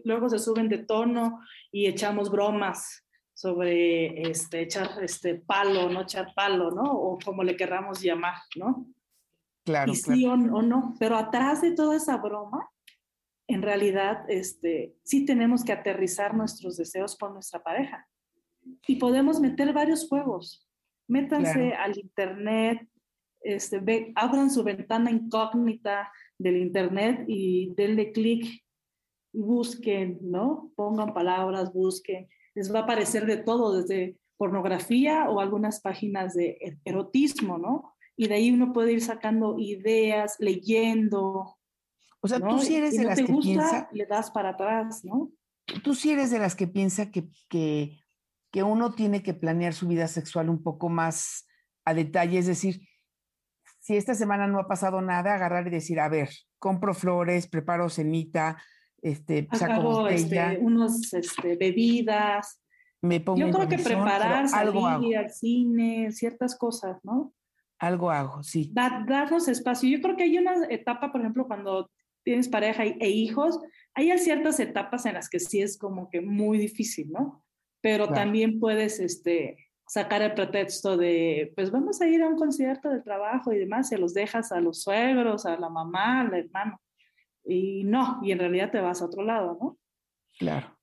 luego 0.06 0.30
se 0.30 0.40
suben 0.40 0.70
de 0.70 0.78
tono 0.78 1.40
y 1.72 1.88
echamos 1.88 2.32
bromas 2.32 3.03
sobre 3.34 4.30
este, 4.30 4.62
echar 4.62 5.04
este 5.04 5.36
palo, 5.36 5.90
no 5.90 6.02
echar 6.02 6.34
palo, 6.36 6.72
¿no? 6.72 6.84
O 6.84 7.18
como 7.24 7.44
le 7.44 7.56
querramos 7.56 8.02
llamar, 8.02 8.36
¿no? 8.56 8.88
Claro. 9.66 9.92
Y 9.92 9.96
sí 9.96 10.26
o, 10.26 10.36
no, 10.36 10.96
pero 11.00 11.16
atrás 11.16 11.62
de 11.62 11.72
toda 11.72 11.96
esa 11.96 12.18
broma 12.18 12.70
en 13.48 13.62
realidad 13.62 14.26
este, 14.30 14.96
sí 15.04 15.26
tenemos 15.26 15.64
que 15.64 15.72
aterrizar 15.72 16.34
nuestros 16.34 16.78
deseos 16.78 17.18
con 17.18 17.34
nuestra 17.34 17.62
pareja. 17.62 18.08
Y 18.88 18.96
podemos 18.96 19.40
meter 19.40 19.74
varios 19.74 20.08
juegos. 20.08 20.68
Métanse 21.08 21.74
al 21.74 21.98
internet, 21.98 22.88
este, 23.42 24.14
abran 24.16 24.50
su 24.50 24.64
ventana 24.64 25.12
incógnita 25.12 26.12
del 26.38 26.58
internet 26.58 27.26
y 27.28 27.74
denle 27.76 28.12
clic, 28.12 28.64
busquen, 29.34 30.20
¿no? 30.22 30.72
Pongan 30.76 31.14
palabras, 31.14 31.74
busquen. 31.74 32.30
Les 32.56 32.74
va 32.74 32.80
a 32.80 32.84
aparecer 32.84 33.26
de 33.26 33.38
todo, 33.38 33.82
desde 33.82 34.18
pornografía 34.38 35.30
o 35.30 35.40
algunas 35.40 35.82
páginas 35.82 36.34
de 36.34 36.58
er-, 36.62 36.78
erotismo, 36.86 37.58
¿no? 37.58 37.94
Y 38.16 38.28
de 38.28 38.36
ahí 38.36 38.52
uno 38.52 38.74
puede 38.74 38.94
ir 38.94 39.02
sacando 39.02 39.58
ideas, 39.58 40.36
leyendo, 40.40 41.58
o 42.26 42.28
sea, 42.30 42.40
tú 42.40 42.58
sí 42.60 42.78
eres 42.78 42.96
de 42.96 43.04
las 43.04 43.20
que 43.20 43.26
piensa, 43.26 43.90
le 43.92 44.06
das 44.06 44.32
para 44.32 44.52
atrás, 44.52 45.04
¿no? 45.04 45.30
Tú 45.84 45.94
sí 45.94 46.12
eres 46.12 46.32
de 46.32 46.40
las 46.40 46.56
que 46.56 46.68
piensa 46.68 47.12
que, 47.12 47.28
que, 47.50 48.00
que 48.50 48.64
uno 48.64 48.94
tiene 48.94 49.22
que 49.22 49.34
planear 49.34 49.74
su 49.74 49.90
vida 49.90 50.08
sexual 50.08 50.50
un 50.50 50.64
poco 50.64 50.88
más 50.88 51.46
a 51.84 51.94
detalle, 51.94 52.40
es 52.40 52.48
decir, 52.48 52.88
si 53.82 53.98
esta 53.98 54.16
semana 54.16 54.48
no 54.48 54.58
ha 54.58 54.70
pasado 54.70 55.02
nada, 55.02 55.36
agarrar 55.36 55.68
y 55.68 55.72
decir, 55.72 56.00
a 56.00 56.08
ver, 56.08 56.30
compro 56.60 56.94
flores, 56.94 57.48
preparo 57.48 57.90
cenita, 57.90 58.64
este, 59.04 59.48
saco 59.52 60.08
este, 60.08 60.58
unos 60.60 61.14
este, 61.14 61.56
bebidas. 61.58 62.60
Me 63.02 63.20
pongo 63.20 63.38
Yo 63.38 63.52
creo 63.52 63.68
que 63.68 63.78
preparar, 63.78 64.48
salir 64.48 65.18
al 65.18 65.30
cine, 65.30 66.12
ciertas 66.12 66.58
cosas, 66.58 66.98
¿no? 67.04 67.34
Algo 67.80 68.10
hago, 68.10 68.42
sí. 68.44 68.72
darnos 68.74 69.50
espacio. 69.50 69.90
Yo 69.90 70.02
creo 70.02 70.16
que 70.16 70.24
hay 70.24 70.38
una 70.38 70.54
etapa, 70.70 71.12
por 71.12 71.20
ejemplo, 71.20 71.46
cuando 71.48 71.92
tienes 72.24 72.48
pareja 72.48 72.86
e 72.86 73.10
hijos, 73.10 73.60
hay 73.94 74.18
ciertas 74.18 74.58
etapas 74.62 75.06
en 75.06 75.16
las 75.16 75.30
que 75.30 75.42
sí 75.42 75.62
es 75.62 75.78
como 75.78 76.10
que 76.10 76.22
muy 76.22 76.58
difícil, 76.58 77.12
¿no? 77.12 77.44
Pero 77.82 78.08
también 78.08 78.62
puedes 78.62 79.02
este, 79.02 79.58
sacar 79.86 80.22
el 80.22 80.34
pretexto 80.34 80.96
de, 80.96 81.52
pues 81.56 81.72
vamos 81.72 82.00
a 82.00 82.08
ir 82.08 82.24
a 82.24 82.28
un 82.28 82.38
concierto 82.38 82.90
de 82.90 83.02
trabajo 83.02 83.52
y 83.52 83.60
demás, 83.60 83.90
se 83.90 83.98
los 83.98 84.14
dejas 84.14 84.54
a 84.54 84.62
los 84.62 84.82
suegros, 84.82 85.46
a 85.46 85.58
la 85.58 85.68
mamá, 85.68 86.22
al 86.22 86.34
hermano. 86.34 86.80
Y 87.46 87.84
no, 87.84 88.20
y 88.24 88.32
en 88.32 88.40
realidad 88.40 88.72
te 88.72 88.82
vas 88.82 89.02
a 89.02 89.06
otro 89.06 89.24
lado, 89.24 89.58
¿no? 89.62 89.78
Claro. 90.38 90.78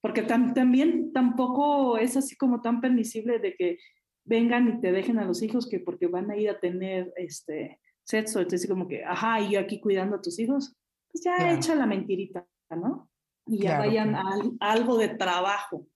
Porque 0.00 0.22
también 0.22 1.12
tampoco 1.12 1.98
es 1.98 2.16
así 2.16 2.36
como 2.36 2.60
tan 2.60 2.80
permisible 2.80 3.38
de 3.38 3.54
que 3.54 3.78
vengan 4.24 4.68
y 4.68 4.80
te 4.80 4.92
dejen 4.92 5.18
a 5.18 5.24
los 5.24 5.42
hijos 5.42 5.68
que 5.68 5.80
porque 5.80 6.06
van 6.06 6.30
a 6.30 6.36
ir 6.36 6.50
a 6.50 6.60
tener 6.60 7.12
este 7.16 7.80
sexo, 8.04 8.40
entonces 8.40 8.68
como 8.68 8.88
que, 8.88 9.04
ajá, 9.04 9.40
y 9.40 9.52
yo 9.52 9.60
aquí 9.60 9.80
cuidando 9.80 10.16
a 10.16 10.22
tus 10.22 10.38
hijos, 10.38 10.76
pues 11.10 11.24
ya 11.24 11.36
he 11.36 11.54
hecho 11.54 11.74
la 11.74 11.86
mentirita, 11.86 12.46
¿no? 12.70 13.10
Y 13.46 13.62
ya 13.62 13.78
vayan 13.78 14.14
a, 14.14 14.24
algo 14.60 14.98
de 14.98 15.08
trabajo, 15.08 15.86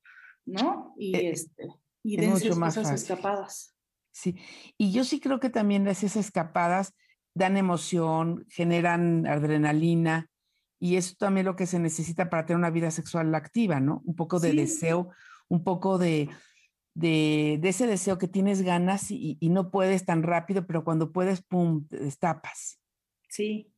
¿no? 0.47 0.95
Y, 0.99 1.17
eh, 1.17 1.31
este, 1.31 1.69
y 2.03 2.17
dense 2.17 2.49
esas 2.49 2.91
escapadas. 2.91 3.75
Sí, 4.11 4.37
y 4.77 4.93
yo 4.93 5.05
sí 5.05 5.21
creo 5.21 5.41
que 5.41 5.49
también 5.49 5.87
esas 5.87 6.17
escapadas 6.17 6.95
dan 7.35 7.57
emoción, 7.57 8.45
generan 8.49 9.27
adrenalina 9.27 10.29
Y 10.79 10.97
eso 10.97 11.15
también 11.19 11.47
lo 11.47 11.57
que 11.57 11.67
se 11.67 11.79
necesita 11.79 12.29
para 12.29 12.45
tener 12.45 12.59
una 12.59 12.71
vida 12.71 12.91
sexual 12.91 13.35
activa, 13.35 13.81
¿no? 13.81 14.03
Un 14.05 14.17
poco 14.17 14.41
de 14.41 14.53
deseo, 14.53 15.11
un 15.49 15.63
poco 15.63 15.97
de, 15.97 16.29
de, 16.95 17.61
ese 17.63 17.87
deseo 17.87 18.19
que 18.19 18.29
tienes 18.29 18.63
ganas 18.63 19.11
y, 19.11 19.39
no 19.43 19.71
puedes 19.71 20.05
tan 20.05 20.23
rápido, 20.23 20.67
pero 20.67 20.85
cuando 20.85 21.13
puedes, 21.13 21.43
¡pum!, 21.43 21.87
te 21.87 21.99
destapas. 21.99 22.81
Sí. 23.29 23.73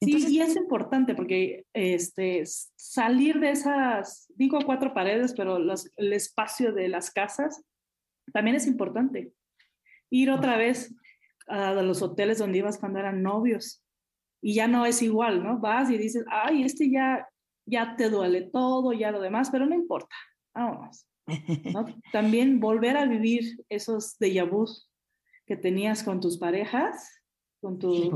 sí, 0.00 0.26
y 0.28 0.40
es 0.40 0.54
importante 0.56 1.14
porque 1.14 1.66
este, 1.72 2.44
salir 2.76 3.40
de 3.40 3.50
esas, 3.50 4.30
digo 4.36 4.58
cuatro 4.64 4.94
paredes, 4.94 5.34
pero 5.34 5.56
el 5.56 6.12
espacio 6.12 6.72
de 6.72 6.88
las 6.88 7.10
casas 7.10 7.64
también 8.32 8.56
es 8.56 8.66
importante. 8.66 9.32
Ir 10.10 10.30
otra 10.30 10.56
vez 10.56 10.94
a 11.46 11.72
los 11.82 12.02
hoteles 12.02 12.38
donde 12.38 12.58
ibas 12.58 12.78
cuando 12.78 12.98
eran 12.98 13.22
novios 13.22 13.84
y 14.44 14.54
ya 14.54 14.68
no 14.68 14.84
es 14.84 15.00
igual, 15.00 15.42
¿no? 15.42 15.58
Vas 15.58 15.90
y 15.90 15.96
dices, 15.96 16.24
ay, 16.30 16.64
este 16.64 16.90
ya, 16.90 17.26
ya 17.66 17.96
te 17.96 18.10
duele 18.10 18.42
todo, 18.42 18.92
ya 18.92 19.10
lo 19.10 19.20
demás, 19.20 19.48
pero 19.50 19.64
no 19.64 19.74
importa, 19.74 20.14
vamos. 20.54 21.06
También 22.12 22.60
volver 22.60 22.98
a 22.98 23.06
vivir 23.06 23.64
esos 23.70 24.18
déjà 24.18 24.44
vu 24.44 24.66
que 25.46 25.56
tenías 25.56 26.02
con 26.02 26.20
tus 26.20 26.36
parejas, 26.36 27.22
con 27.62 27.78
tu 27.78 28.10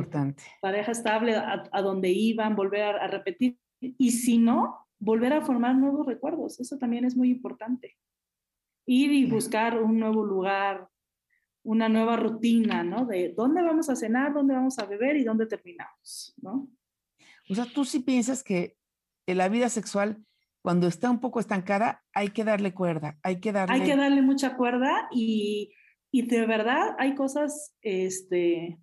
pareja 0.60 0.92
estable, 0.92 1.34
a, 1.34 1.82
donde 1.82 2.10
iban, 2.10 2.54
volver 2.54 2.82
a, 2.82 3.06
repetir. 3.06 3.58
Y 3.80 4.10
si 4.10 4.36
no, 4.36 4.86
volver 4.98 5.32
a 5.32 5.40
formar 5.40 5.76
nuevos 5.76 6.06
recuerdos. 6.06 6.60
Eso 6.60 6.76
también 6.76 7.06
es 7.06 7.16
muy 7.16 7.30
importante. 7.30 7.96
Ir 8.86 9.12
y 9.12 9.24
buscar 9.24 9.82
un 9.82 9.98
nuevo 9.98 10.24
lugar, 10.24 10.88
una 11.68 11.90
nueva 11.90 12.16
rutina, 12.16 12.82
¿no? 12.82 13.04
De 13.04 13.34
dónde 13.36 13.60
vamos 13.60 13.90
a 13.90 13.96
cenar, 13.96 14.32
dónde 14.32 14.54
vamos 14.54 14.78
a 14.78 14.86
beber 14.86 15.18
y 15.18 15.24
dónde 15.24 15.44
terminamos, 15.44 16.34
¿no? 16.40 16.66
O 17.50 17.54
sea, 17.54 17.66
tú 17.66 17.84
sí 17.84 18.00
piensas 18.00 18.42
que 18.42 18.76
en 19.26 19.36
la 19.36 19.50
vida 19.50 19.68
sexual 19.68 20.24
cuando 20.62 20.86
está 20.86 21.10
un 21.10 21.20
poco 21.20 21.40
estancada, 21.40 22.02
hay 22.14 22.30
que 22.30 22.44
darle 22.44 22.72
cuerda, 22.72 23.18
hay 23.22 23.40
que 23.40 23.52
darle... 23.52 23.74
Hay 23.74 23.82
que 23.82 23.96
darle 23.96 24.22
mucha 24.22 24.56
cuerda 24.56 25.08
y, 25.12 25.74
y 26.10 26.22
de 26.22 26.46
verdad 26.46 26.96
hay 26.98 27.14
cosas, 27.14 27.76
este, 27.82 28.78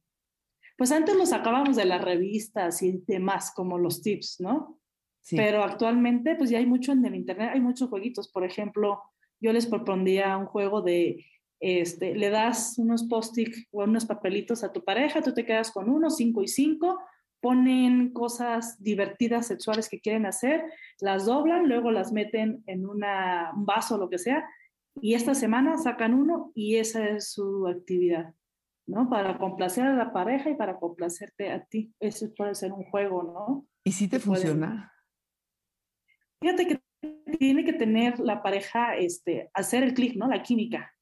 pues 0.77 0.91
antes 0.91 1.15
los 1.15 1.29
sacábamos 1.29 1.75
de 1.75 1.85
las 1.85 2.03
revistas 2.03 2.83
y 2.83 3.03
demás, 3.07 3.51
como 3.55 3.79
los 3.79 4.03
tips, 4.03 4.41
¿no? 4.41 4.79
Sí. 5.21 5.37
Pero 5.37 5.63
actualmente, 5.63 6.35
pues 6.35 6.51
ya 6.51 6.59
hay 6.59 6.67
mucho 6.67 6.91
en 6.91 7.03
el 7.03 7.15
Internet, 7.15 7.49
hay 7.51 7.61
muchos 7.61 7.89
jueguitos. 7.89 8.31
Por 8.31 8.45
ejemplo, 8.45 9.01
yo 9.39 9.51
les 9.53 9.65
propondría 9.65 10.37
un 10.37 10.45
juego 10.45 10.83
de, 10.83 11.25
este, 11.65 12.13
le 12.13 12.29
das 12.29 12.77
unos 12.77 13.05
post-it 13.05 13.67
o 13.71 13.83
unos 13.83 14.05
papelitos 14.05 14.63
a 14.63 14.71
tu 14.71 14.83
pareja, 14.83 15.23
tú 15.23 15.33
te 15.33 15.45
quedas 15.45 15.71
con 15.71 15.89
uno, 15.89 16.11
cinco 16.11 16.43
y 16.43 16.47
cinco, 16.47 16.99
ponen 17.41 18.13
cosas 18.13 18.81
divertidas 18.83 19.47
sexuales 19.47 19.89
que 19.89 19.99
quieren 19.99 20.27
hacer, 20.27 20.63
las 20.99 21.25
doblan, 21.25 21.67
luego 21.67 21.89
las 21.89 22.11
meten 22.11 22.61
en 22.67 22.85
una, 22.85 23.51
un 23.55 23.65
vaso 23.65 23.95
o 23.95 23.97
lo 23.97 24.11
que 24.11 24.19
sea, 24.19 24.47
y 25.01 25.15
esta 25.15 25.33
semana 25.33 25.77
sacan 25.77 26.13
uno 26.13 26.51
y 26.53 26.75
esa 26.75 27.09
es 27.09 27.31
su 27.31 27.67
actividad, 27.67 28.35
¿no? 28.87 29.09
Para 29.09 29.39
complacer 29.39 29.85
a 29.85 29.95
la 29.95 30.13
pareja 30.13 30.51
y 30.51 30.55
para 30.55 30.77
complacerte 30.77 31.51
a 31.51 31.65
ti. 31.65 31.95
Eso 31.99 32.31
puede 32.35 32.53
ser 32.53 32.73
un 32.73 32.83
juego, 32.83 33.23
¿no? 33.23 33.67
¿Y 33.83 33.91
si 33.91 34.07
te 34.07 34.19
funciona? 34.19 34.93
Fíjate 36.39 36.67
que 36.67 36.81
tiene 37.39 37.65
que 37.65 37.73
tener 37.73 38.19
la 38.19 38.43
pareja, 38.43 38.95
este, 38.95 39.49
hacer 39.55 39.81
el 39.81 39.95
clic, 39.95 40.15
¿no? 40.15 40.27
La 40.27 40.43
química. 40.43 40.94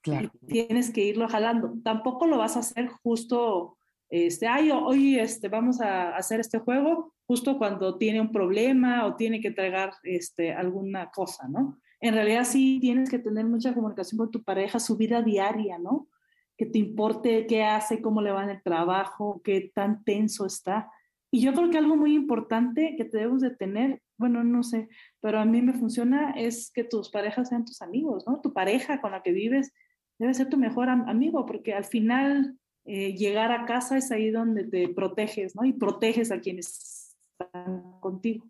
Claro. 0.00 0.30
tienes 0.46 0.90
que 0.90 1.04
irlo 1.04 1.28
jalando. 1.28 1.74
Tampoco 1.82 2.26
lo 2.26 2.38
vas 2.38 2.56
a 2.56 2.60
hacer 2.60 2.88
justo 2.88 3.78
este, 4.10 4.46
ay, 4.46 4.70
hoy 4.70 5.18
este, 5.18 5.48
vamos 5.48 5.80
a 5.80 6.16
hacer 6.16 6.40
este 6.40 6.58
juego 6.58 7.14
justo 7.26 7.58
cuando 7.58 7.98
tiene 7.98 8.20
un 8.20 8.32
problema 8.32 9.04
o 9.04 9.16
tiene 9.16 9.40
que 9.40 9.48
entregar 9.48 9.92
este, 10.02 10.52
alguna 10.52 11.10
cosa, 11.10 11.46
¿no? 11.46 11.78
En 12.00 12.14
realidad 12.14 12.44
sí 12.44 12.78
tienes 12.80 13.10
que 13.10 13.18
tener 13.18 13.44
mucha 13.44 13.74
comunicación 13.74 14.18
con 14.18 14.30
tu 14.30 14.42
pareja, 14.42 14.78
su 14.78 14.96
vida 14.96 15.20
diaria, 15.20 15.78
¿no? 15.78 16.08
Que 16.56 16.64
te 16.64 16.78
importe 16.78 17.46
qué 17.46 17.64
hace, 17.64 18.00
cómo 18.00 18.22
le 18.22 18.30
va 18.30 18.44
en 18.44 18.50
el 18.50 18.62
trabajo, 18.62 19.42
qué 19.44 19.70
tan 19.74 20.04
tenso 20.04 20.46
está. 20.46 20.90
Y 21.30 21.42
yo 21.42 21.52
creo 21.52 21.68
que 21.68 21.76
algo 21.76 21.96
muy 21.96 22.14
importante 22.14 22.94
que 22.96 23.04
debes 23.04 23.42
de 23.42 23.50
tener, 23.50 24.00
bueno, 24.16 24.42
no 24.42 24.62
sé, 24.62 24.88
pero 25.20 25.38
a 25.38 25.44
mí 25.44 25.60
me 25.60 25.74
funciona 25.74 26.30
es 26.30 26.70
que 26.72 26.84
tus 26.84 27.10
parejas 27.10 27.50
sean 27.50 27.66
tus 27.66 27.82
amigos, 27.82 28.24
¿no? 28.26 28.40
Tu 28.40 28.54
pareja 28.54 29.02
con 29.02 29.10
la 29.10 29.22
que 29.22 29.32
vives 29.32 29.74
debe 30.18 30.34
ser 30.34 30.48
tu 30.48 30.56
mejor 30.56 30.88
amigo, 30.88 31.46
porque 31.46 31.74
al 31.74 31.84
final 31.84 32.58
eh, 32.84 33.14
llegar 33.14 33.52
a 33.52 33.66
casa 33.66 33.96
es 33.96 34.10
ahí 34.10 34.30
donde 34.30 34.64
te 34.64 34.88
proteges, 34.88 35.54
¿no? 35.54 35.64
Y 35.64 35.72
proteges 35.72 36.30
a 36.32 36.40
quienes 36.40 37.16
están 37.38 38.00
contigo. 38.00 38.46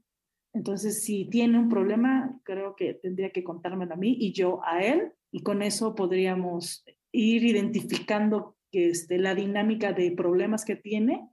Entonces, 0.54 1.02
si 1.04 1.26
tiene 1.26 1.58
un 1.58 1.68
problema, 1.68 2.40
creo 2.44 2.74
que 2.74 2.94
tendría 2.94 3.30
que 3.30 3.44
contármelo 3.44 3.94
a 3.94 3.96
mí 3.96 4.16
y 4.18 4.32
yo 4.32 4.60
a 4.64 4.82
él, 4.82 5.12
y 5.30 5.42
con 5.42 5.62
eso 5.62 5.94
podríamos 5.94 6.84
ir 7.12 7.44
identificando 7.44 8.56
que 8.70 8.88
este, 8.88 9.18
la 9.18 9.34
dinámica 9.34 9.92
de 9.92 10.12
problemas 10.12 10.64
que 10.64 10.76
tiene 10.76 11.28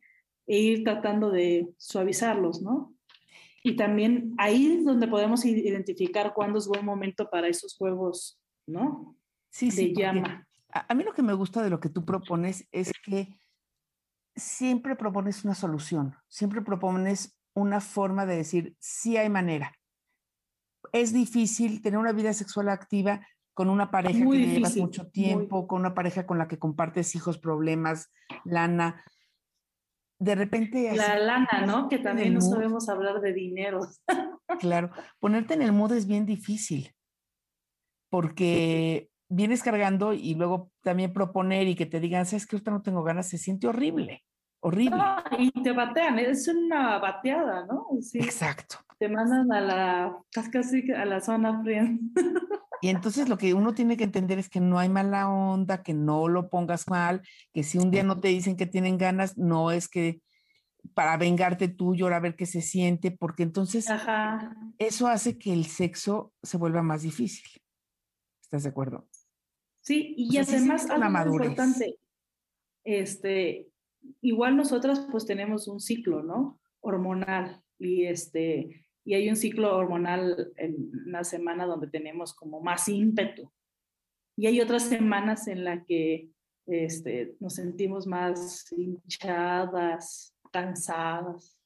e 0.48 0.60
ir 0.60 0.84
tratando 0.84 1.32
de 1.32 1.74
suavizarlos, 1.78 2.62
¿no? 2.62 2.94
Y 3.64 3.76
también 3.76 4.36
ahí 4.38 4.78
es 4.78 4.86
donde 4.86 5.08
podemos 5.08 5.44
identificar 5.44 6.34
cuándo 6.36 6.60
es 6.60 6.68
buen 6.68 6.86
momento 6.86 7.30
para 7.32 7.48
esos 7.48 7.76
juegos, 7.76 8.40
¿no? 8.68 9.18
Sí, 9.56 9.72
sí. 9.72 9.94
Llama 9.96 10.46
a, 10.76 10.94
mí 10.94 11.04
lo 11.04 11.14
que 11.14 11.24
me 11.24 11.34
gusta 11.34 11.64
de 11.64 11.70
lo 11.70 11.80
que 11.80 11.90
tú 11.90 12.06
propones 12.06 12.68
es 12.72 12.92
que 13.04 13.40
siempre 14.36 14.96
propones 14.96 15.46
una 15.46 15.56
solución, 15.56 16.16
siempre 16.28 16.62
propones 16.62 17.40
una 17.54 17.80
forma 17.80 18.26
de 18.26 18.36
decir, 18.36 18.76
sí 18.80 19.16
hay 19.16 19.30
manera. 19.30 19.74
Es 20.92 21.14
difícil 21.14 21.82
tener 21.82 21.98
una 21.98 22.12
vida 22.12 22.34
sexual 22.34 22.68
activa 22.70 23.26
con 23.54 23.70
una 23.70 23.90
pareja 23.90 24.20
que 24.20 24.48
llevas 24.48 24.76
mucho 24.76 25.08
tiempo, 25.08 25.66
con 25.66 25.80
una 25.80 25.96
pareja 25.96 26.28
con 26.28 26.38
la 26.38 26.50
que 26.50 26.60
compartes 26.60 27.16
hijos, 27.16 27.38
problemas, 27.38 28.12
lana. 28.44 29.02
De 30.20 30.36
repente... 30.36 30.94
La 30.94 31.18
lana, 31.18 31.66
¿no? 31.66 31.88
Que 31.88 32.00
también 32.00 32.34
no 32.34 32.42
sabemos 32.42 32.90
hablar 32.90 33.22
de 33.22 33.32
dinero. 33.32 33.80
claro, 34.60 34.92
ponerte 35.20 35.54
en 35.54 35.62
el 35.62 35.72
modo 35.72 35.96
es 35.96 36.06
bien 36.06 36.26
difícil, 36.26 36.94
porque 38.10 39.10
vienes 39.30 39.64
cargando 39.64 40.14
y 40.14 40.36
luego 40.36 40.72
también 40.82 41.14
proponer 41.14 41.68
y 41.68 41.76
que 41.76 41.86
te 41.86 42.00
digan, 42.00 42.26
sabes 42.26 42.46
que 42.46 42.56
ahorita 42.56 42.72
no 42.72 42.82
tengo 42.82 43.04
ganas, 43.04 43.28
se 43.28 43.38
siente 43.38 43.68
horrible, 43.68 44.24
horrible. 44.60 45.02
y 45.38 45.52
te 45.64 45.72
batean, 45.72 46.20
es 46.20 46.48
una 46.48 47.00
bateada, 47.00 47.66
¿no? 47.66 47.88
Sí. 48.02 48.20
Exacto. 48.20 48.78
Te 48.98 49.10
mandan 49.10 49.52
a 49.52 49.62
la, 49.62 50.18
casi 50.32 50.92
a 50.92 51.06
la 51.06 51.20
zona 51.22 51.62
fría. 51.62 51.88
Y 52.82 52.90
entonces 52.90 53.30
lo 53.30 53.38
que 53.40 53.56
uno 53.56 53.74
tiene 53.74 53.98
que 53.98 54.04
entender 54.04 54.38
es 54.38 54.48
que 54.48 54.60
no 54.60 54.78
hay 54.78 54.90
mala 54.90 55.28
onda, 55.28 55.82
que 55.82 55.96
no 55.96 56.28
lo 56.28 56.50
pongas 56.50 56.88
mal, 56.88 57.24
que 57.52 57.64
si 57.64 57.80
un 57.80 57.90
día 57.90 58.04
no 58.04 58.20
te 58.20 58.28
dicen 58.28 58.58
que 58.58 58.68
tienen 58.68 59.00
ganas, 59.00 59.40
no 59.40 59.72
es 59.72 59.88
que 59.88 60.22
para 60.94 61.18
vengarte 61.18 61.68
tú, 61.68 61.96
llorar 61.96 62.18
a 62.18 62.22
ver 62.22 62.36
qué 62.36 62.46
se 62.46 62.62
siente, 62.62 63.12
porque 63.12 63.44
entonces 63.44 63.88
eso 64.78 65.08
hace 65.08 65.38
que 65.38 65.52
el 65.52 65.66
sexo 65.66 66.34
se 66.44 66.58
vuelva 66.58 66.84
más 66.84 67.02
difícil. 67.02 67.48
¿Estás 68.44 68.64
de 68.64 68.70
acuerdo? 68.70 69.08
Sí, 69.86 70.16
y 70.18 70.38
además 70.38 70.90
algo 70.90 71.36
importante, 71.36 72.00
este, 72.84 73.68
igual 74.22 74.58
nosotras 74.58 75.08
pues 75.12 75.28
tenemos 75.28 75.68
un 75.68 75.80
ciclo, 75.80 76.24
¿no? 76.24 76.60
Hormonal 76.82 77.62
y 77.78 78.06
este, 78.06 78.88
y 79.04 79.14
hay 79.14 79.30
un 79.30 79.36
ciclo 79.36 79.78
hormonal 79.78 80.52
en 80.58 80.92
una 81.06 81.24
semana 81.24 81.68
donde 81.68 81.88
tenemos 81.88 82.34
como 82.34 82.62
más 82.62 82.90
ímpetu 82.90 83.52
y 84.36 84.48
hay 84.48 84.60
otras 84.60 84.84
semanas 84.84 85.48
en 85.48 85.64
las 85.64 85.86
que 85.86 86.32
este, 86.66 87.36
nos 87.40 87.54
sentimos 87.54 88.08
más 88.08 88.66
hinchadas, 88.76 90.36
cansadas, 90.52 91.60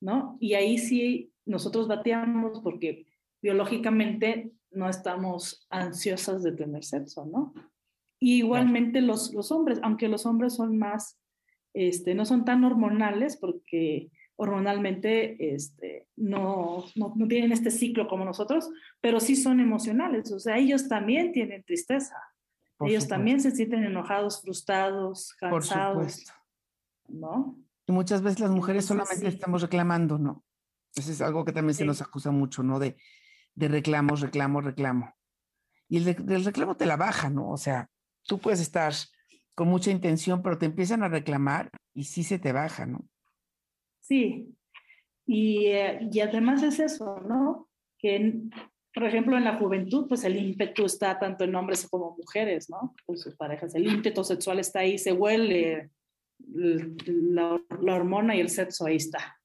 ¿no? 0.00 0.38
Y 0.40 0.54
ahí 0.54 0.78
sí 0.78 1.30
nosotros 1.44 1.88
bateamos 1.88 2.60
porque 2.62 3.04
biológicamente 3.42 4.50
no 4.76 4.88
estamos 4.88 5.66
ansiosas 5.70 6.42
de 6.42 6.52
tener 6.52 6.84
sexo, 6.84 7.26
¿no? 7.26 7.54
Y 8.18 8.38
igualmente 8.38 9.00
los, 9.00 9.32
los 9.34 9.50
hombres, 9.52 9.78
aunque 9.82 10.08
los 10.08 10.26
hombres 10.26 10.54
son 10.54 10.78
más, 10.78 11.18
este, 11.74 12.14
no 12.14 12.24
son 12.24 12.44
tan 12.44 12.64
hormonales 12.64 13.36
porque 13.36 14.10
hormonalmente 14.36 15.54
este, 15.54 16.06
no, 16.16 16.84
no, 16.94 17.14
no, 17.16 17.28
tienen 17.28 17.52
este 17.52 17.70
ciclo 17.70 18.06
como 18.06 18.24
nosotros, 18.24 18.70
pero 19.00 19.18
sí 19.18 19.34
son 19.34 19.60
emocionales, 19.60 20.30
o 20.30 20.38
sea, 20.38 20.58
ellos 20.58 20.88
también 20.88 21.32
tienen 21.32 21.64
tristeza, 21.64 22.16
ellos 22.80 23.08
también 23.08 23.40
se 23.40 23.50
sienten 23.50 23.84
enojados, 23.84 24.42
frustrados, 24.42 25.34
cansados, 25.40 26.24
Por. 27.06 27.16
¿no? 27.16 27.58
Y 27.86 27.92
muchas 27.92 28.20
veces 28.20 28.40
las 28.40 28.50
mujeres 28.50 28.84
solamente 28.84 29.28
estamos 29.28 29.62
reclamando, 29.62 30.18
¿no? 30.18 30.44
Eso 30.94 31.12
es 31.12 31.22
algo 31.22 31.44
que 31.44 31.52
también 31.52 31.74
se 31.74 31.86
nos 31.86 32.02
acusa 32.02 32.30
mucho, 32.30 32.62
¿no? 32.62 32.78
De, 32.78 32.96
de 33.56 33.68
reclamos, 33.68 34.20
reclamo, 34.20 34.60
reclamo. 34.60 35.14
Y 35.88 35.96
el, 35.98 36.44
reclamo 36.44 36.76
te 36.76 36.86
la 36.86 36.96
baja, 36.96 37.30
¿no? 37.30 37.50
O 37.50 37.56
sea, 37.56 37.88
tú 38.22 38.38
puedes 38.38 38.60
estar 38.60 38.92
con 39.54 39.68
mucha 39.68 39.90
intención, 39.90 40.42
pero 40.42 40.58
te 40.58 40.66
empiezan 40.66 41.02
a 41.02 41.08
reclamar 41.08 41.70
y 41.94 42.04
sí 42.04 42.22
se 42.22 42.38
te 42.38 42.52
baja, 42.52 42.86
¿no? 42.86 43.08
Sí. 44.00 44.54
Y, 45.26 45.66
eh, 45.66 46.08
y 46.12 46.20
además 46.20 46.62
es 46.62 46.78
eso, 46.78 47.20
¿no? 47.20 47.68
Que, 47.98 48.34
por 48.94 49.04
ejemplo, 49.04 49.36
en 49.36 49.44
la 49.44 49.56
juventud, 49.56 50.06
pues 50.08 50.24
el 50.24 50.36
ímpetu 50.36 50.84
está 50.84 51.18
tanto 51.18 51.44
en 51.44 51.54
hombres 51.54 51.88
como 51.88 52.14
mujeres, 52.16 52.68
¿no? 52.68 52.94
Con 53.06 53.16
sus 53.16 53.34
parejas. 53.36 53.74
El 53.74 53.86
ímpetu 53.86 54.22
sexual 54.22 54.58
está 54.58 54.80
ahí, 54.80 54.98
se 54.98 55.12
huele, 55.12 55.90
la, 56.38 57.60
la 57.80 57.94
hormona 57.94 58.36
y 58.36 58.40
el 58.40 58.50
sexo 58.50 58.86
ahí 58.86 58.96
está. 58.96 59.36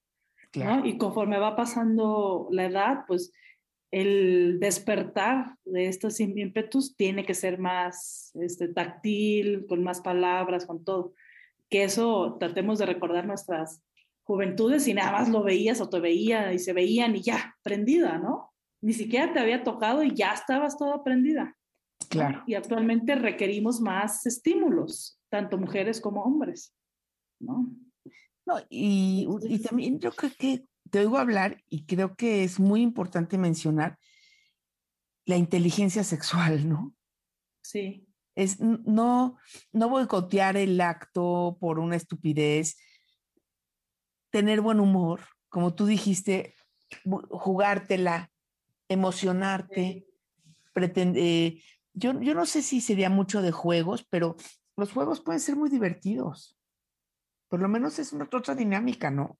¿no? 0.55 0.85
Y 0.85 0.97
conforme 0.97 1.39
va 1.39 1.55
pasando 1.55 2.49
la 2.51 2.65
edad, 2.65 3.05
pues 3.07 3.31
el 3.91 4.59
despertar 4.59 5.57
de 5.65 5.87
estos 5.87 6.19
ímpetus 6.19 6.95
tiene 6.95 7.25
que 7.25 7.33
ser 7.33 7.59
más 7.59 8.31
este, 8.35 8.69
táctil, 8.69 9.65
con 9.67 9.83
más 9.83 9.99
palabras, 10.01 10.65
con 10.65 10.83
todo. 10.83 11.13
Que 11.69 11.83
eso 11.83 12.37
tratemos 12.39 12.79
de 12.79 12.85
recordar 12.85 13.27
nuestras 13.27 13.83
juventudes 14.23 14.87
y 14.87 14.93
nada 14.93 15.11
más 15.11 15.29
lo 15.29 15.43
veías 15.43 15.81
o 15.81 15.89
te 15.89 15.99
veía 15.99 16.53
y 16.53 16.59
se 16.59 16.71
veían 16.71 17.15
y 17.15 17.21
ya, 17.21 17.57
prendida, 17.63 18.17
¿no? 18.17 18.53
Ni 18.81 18.93
siquiera 18.93 19.33
te 19.33 19.39
había 19.39 19.63
tocado 19.63 20.03
y 20.03 20.13
ya 20.13 20.33
estabas 20.33 20.77
toda 20.77 21.03
prendida. 21.03 21.57
Claro. 22.09 22.43
Y 22.47 22.55
actualmente 22.55 23.15
requerimos 23.15 23.81
más 23.81 24.25
estímulos, 24.25 25.19
tanto 25.29 25.57
mujeres 25.57 25.99
como 25.99 26.23
hombres, 26.23 26.73
¿no? 27.39 27.69
No, 28.45 28.55
y, 28.69 29.27
y 29.43 29.59
también 29.59 29.99
yo 29.99 30.11
creo 30.11 30.31
que 30.37 30.65
te 30.91 30.99
oigo 30.99 31.17
hablar 31.17 31.63
y 31.69 31.85
creo 31.85 32.15
que 32.15 32.43
es 32.43 32.59
muy 32.59 32.81
importante 32.81 33.37
mencionar 33.37 33.97
la 35.25 35.37
inteligencia 35.37 36.03
sexual, 36.03 36.67
¿no? 36.67 36.93
Sí. 37.63 38.07
Es 38.35 38.59
no, 38.59 39.37
no 39.71 39.89
boicotear 39.89 40.57
el 40.57 40.79
acto 40.81 41.57
por 41.59 41.79
una 41.79 41.95
estupidez, 41.95 42.77
tener 44.29 44.61
buen 44.61 44.79
humor, 44.79 45.21
como 45.49 45.73
tú 45.73 45.85
dijiste, 45.85 46.55
jugártela, 47.29 48.31
emocionarte, 48.87 50.07
pretender. 50.73 51.23
Eh, 51.23 51.63
yo, 51.93 52.19
yo 52.21 52.33
no 52.33 52.45
sé 52.45 52.61
si 52.61 52.79
sería 52.79 53.09
mucho 53.09 53.41
de 53.41 53.51
juegos, 53.51 54.05
pero 54.09 54.35
los 54.77 54.91
juegos 54.91 55.21
pueden 55.21 55.41
ser 55.41 55.55
muy 55.55 55.69
divertidos. 55.69 56.57
Por 57.49 57.61
lo 57.61 57.67
menos 57.67 57.99
es 57.99 58.13
una 58.13 58.29
otra 58.31 58.55
dinámica, 58.55 59.11
¿no? 59.11 59.37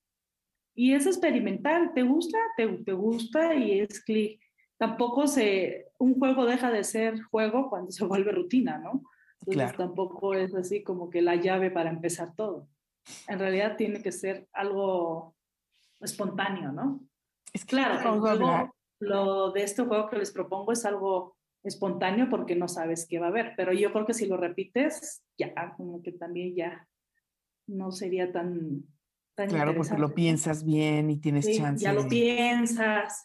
Y 0.74 0.94
es 0.94 1.06
experimental, 1.06 1.94
¿te 1.94 2.04
gusta? 2.04 2.38
¿Te, 2.58 2.68
te 2.68 2.94
gusta? 2.94 3.54
Y 3.56 3.80
es 3.82 4.04
clic. 4.04 4.42
Tampoco 4.78 5.28
se, 5.28 5.88
un 6.00 6.18
juego 6.18 6.46
deja 6.46 6.72
de 6.72 6.84
ser 6.84 7.22
juego 7.24 7.70
cuando 7.70 7.92
se 7.92 8.06
vuelve 8.06 8.32
rutina, 8.32 8.78
¿no? 8.78 9.04
Entonces 9.42 9.74
Claro. 9.74 9.78
tampoco 9.78 10.34
es 10.34 10.54
así 10.54 10.84
como 10.84 11.10
que 11.10 11.22
la 11.22 11.36
llave 11.36 11.72
para 11.72 11.90
empezar 11.90 12.36
todo. 12.36 12.68
En 13.28 13.40
realidad 13.40 13.76
tiene 13.78 14.02
que 14.02 14.12
ser 14.12 14.48
algo 14.54 15.36
espontáneo, 16.00 16.72
¿no? 16.72 17.02
Es 17.52 17.66
Claro, 17.66 17.96
el 17.96 18.20
juego, 18.20 18.76
lo 19.00 19.52
de 19.52 19.64
este 19.64 19.84
juego 19.84 20.10
que 20.10 20.18
les 20.18 20.32
propongo 20.32 20.72
es 20.72 20.86
algo 20.86 21.36
espontáneo 21.64 22.30
porque 22.30 22.56
no 22.56 22.68
sabes 22.68 23.08
qué 23.08 23.20
va 23.20 23.28
a 23.28 23.30
haber, 23.30 23.54
pero 23.56 23.74
yo 23.74 23.92
creo 23.92 24.06
que 24.06 24.14
si 24.14 24.26
lo 24.28 24.38
repites, 24.38 25.24
ya, 25.38 25.74
como 25.76 26.02
que 26.02 26.12
también 26.12 26.56
ya 26.56 26.88
no 27.68 27.92
sería 27.92 28.32
tan... 28.32 28.84
tan 29.48 29.56
Claro, 29.56 29.76
porque 29.76 29.98
lo 29.98 30.14
piensas 30.14 30.64
bien 30.64 31.10
y 31.10 31.18
tienes 31.20 31.46
Sí, 31.46 31.58
chance. 31.58 31.84
ya 31.84 31.94
lo 31.94 32.08
piensas, 32.08 33.24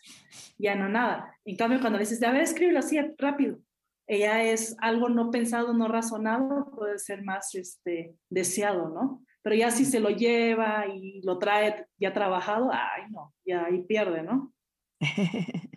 ya 0.58 0.75
no 0.75 0.88
nada. 0.88 1.35
En 1.44 1.56
cambio, 1.56 1.80
cuando 1.80 1.99
le 1.99 2.04
dices, 2.04 2.23
a 2.23 2.32
ver, 2.32 2.42
escríbelo 2.42 2.78
así 2.78 2.99
rápido, 3.18 3.58
ella 4.06 4.42
es 4.44 4.76
algo 4.80 5.08
no 5.08 5.30
pensado, 5.30 5.73
no 5.75 5.88
razonado, 5.88 6.70
puede 6.76 6.99
ser 6.99 7.25
más 7.25 7.54
este, 7.54 8.14
deseado, 8.30 8.88
¿no? 8.88 9.23
Pero 9.42 9.56
ya 9.56 9.70
si 9.70 9.85
se 9.85 10.00
lo 10.00 10.11
lleva 10.11 10.87
y 10.87 11.20
lo 11.23 11.38
trae 11.38 11.87
ya 11.99 12.12
trabajado, 12.12 12.70
ay, 12.73 13.11
no, 13.11 13.35
ya 13.44 13.66
ahí 13.66 13.82
pierde, 13.82 14.23
¿no? 14.23 14.52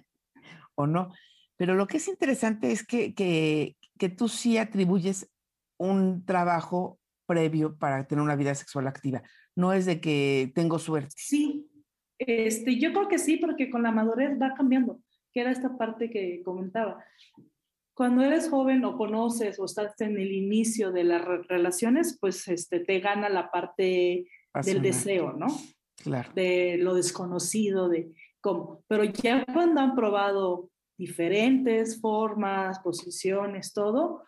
o 0.75 0.87
no. 0.87 1.11
Pero 1.57 1.75
lo 1.75 1.87
que 1.87 1.97
es 1.97 2.07
interesante 2.07 2.71
es 2.71 2.85
que, 2.85 3.13
que, 3.13 3.75
que 3.97 4.09
tú 4.09 4.29
sí 4.29 4.57
atribuyes 4.57 5.29
un 5.77 6.23
trabajo 6.25 6.99
previo 7.25 7.77
para 7.77 8.07
tener 8.07 8.23
una 8.23 8.35
vida 8.35 8.55
sexual 8.55 8.87
activa. 8.87 9.21
No 9.59 9.73
es 9.73 9.85
de 9.85 9.99
que 9.99 10.51
tengo 10.55 10.79
suerte. 10.79 11.13
Sí, 11.17 11.69
este, 12.17 12.79
yo 12.79 12.93
creo 12.93 13.07
que 13.09 13.17
sí, 13.17 13.37
porque 13.37 13.69
con 13.69 13.83
la 13.83 13.91
madurez 13.91 14.39
va 14.41 14.53
cambiando, 14.55 15.01
que 15.33 15.41
era 15.41 15.51
esta 15.51 15.77
parte 15.77 16.09
que 16.09 16.41
comentaba. 16.43 17.03
Cuando 17.93 18.23
eres 18.23 18.49
joven 18.49 18.85
o 18.85 18.97
conoces 18.97 19.59
o 19.59 19.65
estás 19.65 19.99
en 19.99 20.17
el 20.17 20.31
inicio 20.31 20.91
de 20.91 21.03
las 21.03 21.25
re- 21.25 21.43
relaciones, 21.43 22.17
pues 22.21 22.47
este, 22.47 22.79
te 22.79 23.01
gana 23.01 23.27
la 23.27 23.51
parte 23.51 24.27
del 24.63 24.81
deseo, 24.81 25.33
¿no? 25.33 25.47
Claro. 26.01 26.31
De 26.33 26.77
lo 26.77 26.93
desconocido, 26.93 27.89
de 27.89 28.13
cómo. 28.39 28.83
Pero 28.87 29.03
ya 29.03 29.43
cuando 29.53 29.81
han 29.81 29.95
probado 29.95 30.69
diferentes 30.97 31.99
formas, 31.99 32.79
posiciones, 32.79 33.73
todo, 33.73 34.23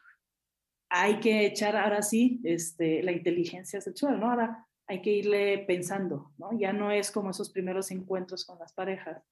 hay 0.90 1.22
que 1.22 1.46
echar 1.46 1.78
ahora 1.78 2.02
sí 2.02 2.42
este, 2.44 3.02
la 3.04 3.14
inteligencia 3.14 3.80
sexual, 3.80 4.20
¿no? 4.20 4.30
Ahora 4.32 4.68
hay 4.92 5.02
que 5.02 5.10
irle 5.10 5.60
pensando, 5.60 6.34
¿no? 6.38 6.52
Ya 6.60 6.74
no 6.74 6.92
es 6.92 7.12
como 7.12 7.30
esos 7.30 7.50
primeros 7.50 7.92
encuentros 7.92 8.44
con 8.44 8.60
las 8.60 8.74
parejas, 8.74 9.24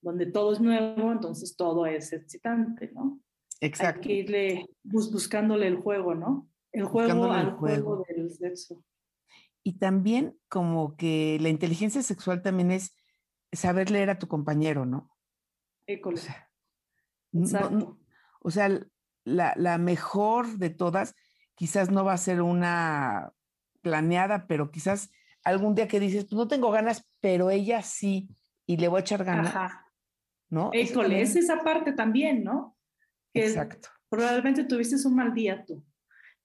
donde 0.00 0.26
todo 0.26 0.52
es 0.52 0.60
nuevo, 0.60 1.12
entonces 1.12 1.54
todo 1.56 1.86
es 1.86 2.12
excitante, 2.12 2.90
¿no? 2.92 3.20
Exacto. 3.60 4.00
Hay 4.00 4.06
que 4.08 4.12
irle 4.12 4.66
bus 4.82 5.12
buscándole 5.12 5.68
el 5.68 5.76
juego, 5.76 6.16
¿no? 6.16 6.48
El 6.72 6.84
juego 6.84 7.30
al 7.30 7.52
juego. 7.52 7.84
juego. 7.98 8.04
del 8.08 8.28
sexo. 8.32 8.82
Y 9.62 9.78
también 9.78 10.36
como 10.48 10.96
que 10.96 11.38
la 11.40 11.48
inteligencia 11.48 12.02
sexual 12.02 12.42
también 12.42 12.72
es 12.72 12.96
saber 13.52 13.92
leer 13.92 14.10
a 14.10 14.18
tu 14.18 14.26
compañero, 14.26 14.84
¿no? 14.84 15.08
École. 15.86 16.16
O 16.18 16.20
sea, 16.20 16.50
no- 17.30 17.40
no- 17.40 17.46
Exacto. 17.46 17.98
o 18.40 18.50
sea, 18.50 18.68
la, 19.24 19.54
la 19.56 19.78
mejor 19.78 20.58
de 20.58 20.70
todas 20.70 21.14
quizás 21.54 21.88
no 21.92 22.04
va 22.04 22.14
a 22.14 22.18
ser 22.18 22.42
una 22.42 23.32
planeada, 23.84 24.46
pero 24.48 24.72
quizás 24.72 25.12
algún 25.44 25.74
día 25.74 25.86
que 25.86 26.00
dices, 26.00 26.24
pues 26.24 26.32
no 26.32 26.48
tengo 26.48 26.70
ganas, 26.70 27.06
pero 27.20 27.50
ella 27.50 27.82
sí, 27.82 28.28
y 28.66 28.78
le 28.78 28.88
voy 28.88 28.98
a 28.98 29.00
echar 29.02 29.24
ganas, 29.24 29.54
Ajá. 29.54 29.92
¿no? 30.48 30.70
École, 30.72 31.20
es 31.20 31.36
esa 31.36 31.62
parte 31.62 31.92
también, 31.92 32.42
¿no? 32.42 32.76
Que 33.32 33.46
Exacto. 33.46 33.90
probablemente 34.08 34.64
tuviste 34.64 34.96
un 35.06 35.14
mal 35.14 35.34
día 35.34 35.64
tú. 35.64 35.84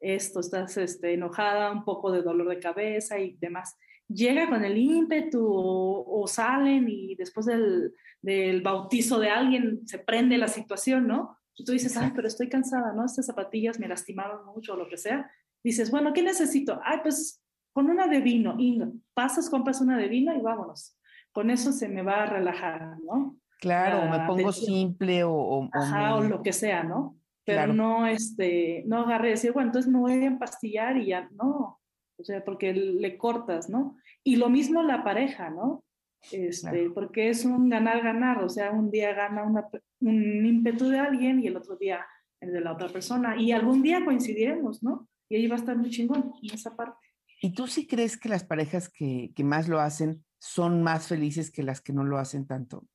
Esto, 0.02 0.42
estás 0.42 0.78
este, 0.78 1.14
enojada, 1.14 1.72
un 1.72 1.84
poco 1.84 2.12
de 2.12 2.22
dolor 2.22 2.50
de 2.50 2.60
cabeza 2.60 3.18
y 3.18 3.38
demás. 3.38 3.76
Llega 4.08 4.50
con 4.50 4.64
el 4.66 4.78
ímpetu 4.78 5.46
o, 5.46 6.22
o 6.22 6.28
salen 6.28 6.88
y 6.90 7.16
después 7.16 7.46
del, 7.46 7.94
del 8.22 8.62
bautizo 8.62 9.20
de 9.20 9.30
alguien 9.30 9.88
se 9.88 10.00
prende 10.00 10.38
la 10.38 10.48
situación, 10.48 11.08
¿no? 11.08 11.38
Y 11.56 11.64
tú 11.66 11.74
dices, 11.74 11.92
ay, 11.96 12.04
Exacto. 12.04 12.16
pero 12.16 12.28
estoy 12.28 12.50
cansada, 12.50 12.94
¿no? 12.94 13.06
Estas 13.06 13.26
zapatillas 13.26 13.80
me 13.80 13.88
lastimaron 13.88 14.46
mucho 14.46 14.74
o 14.74 14.78
lo 14.78 14.88
que 14.88 14.98
sea. 14.98 15.30
Dices, 15.64 15.92
bueno, 15.92 16.14
¿qué 16.14 16.22
necesito? 16.24 16.80
Ay, 16.84 17.00
pues 17.04 17.42
con 17.74 17.90
una 17.90 18.08
de 18.08 18.20
vino. 18.22 18.56
Y 18.58 18.82
pasas, 19.14 19.50
compras 19.50 19.82
una 19.82 19.98
de 19.98 20.08
vino 20.08 20.34
y 20.36 20.42
vámonos. 20.42 20.98
Con 21.32 21.50
eso 21.50 21.72
se 21.72 21.88
me 21.90 22.02
va 22.02 22.24
a 22.24 22.26
relajar, 22.26 22.98
¿no? 23.04 23.36
Claro, 23.60 24.04
o 24.04 24.10
me 24.10 24.26
pongo 24.26 24.52
simple 24.52 25.24
o, 25.24 25.32
o- 25.34 25.66
o 25.66 25.70
Ajá, 25.74 26.16
o 26.16 26.22
me- 26.22 26.30
lo 26.30 26.42
que 26.42 26.54
sea, 26.54 26.84
¿no? 26.84 27.18
Pero 27.46 27.58
Claro. 27.60 27.74
no, 27.74 28.08
este, 28.08 28.84
no 28.88 29.00
agarré 29.02 29.30
y 29.30 29.32
decir, 29.32 29.52
bueno, 29.52 29.68
entonces 29.70 29.92
me 29.92 30.00
voy 30.00 30.14
a 30.14 30.26
empastillar 30.26 30.98
y 30.98 31.08
ya, 31.08 31.30
no. 31.32 31.80
O 32.18 32.24
sea, 32.24 32.44
porque 32.44 32.74
le 32.74 33.18
cortas, 33.18 33.70
¿no? 33.70 33.98
Y 34.24 34.36
lo 34.38 34.50
mismo 34.50 34.82
la 34.84 35.04
pareja, 35.04 35.50
¿no? 35.50 35.84
Este, 36.32 36.70
Claro. 36.70 36.94
porque 36.94 37.30
es 37.30 37.46
un 37.46 37.70
ganar-ganar, 37.70 38.44
o 38.44 38.50
sea, 38.50 38.72
un 38.72 38.92
día 38.92 39.14
gana 39.14 39.44
una, 39.44 39.68
un 40.02 40.46
ímpetu 40.46 40.90
de 40.90 41.00
alguien 41.00 41.40
y 41.40 41.48
el 41.48 41.56
otro 41.58 41.76
día 41.78 42.06
el 42.42 42.52
de 42.54 42.62
la 42.62 42.74
otra 42.74 42.88
persona. 42.90 43.36
Y 43.40 43.52
algún 43.52 43.82
día 43.82 44.04
coincidiremos, 44.06 44.82
¿no? 44.84 45.08
Y 45.30 45.36
ahí 45.36 45.48
va 45.48 45.56
a 45.56 45.60
estar 45.60 45.78
muy 45.78 45.90
chingón 45.92 46.34
en 46.42 46.54
esa 46.54 46.76
parte. 46.76 47.08
¿Y 47.42 47.54
tú 47.54 47.68
sí 47.68 47.88
crees 47.88 48.18
que 48.18 48.28
las 48.28 48.44
parejas 48.44 48.90
que, 48.90 49.32
que 49.36 49.44
más 49.44 49.70
lo 49.70 49.80
hacen 49.80 50.26
son 50.40 50.84
más 50.84 51.08
felices 51.08 51.52
que 51.52 51.64
las 51.64 51.82
que 51.82 51.94
no 51.94 52.04
lo 52.04 52.18
hacen 52.18 52.48
tanto? 52.48 52.88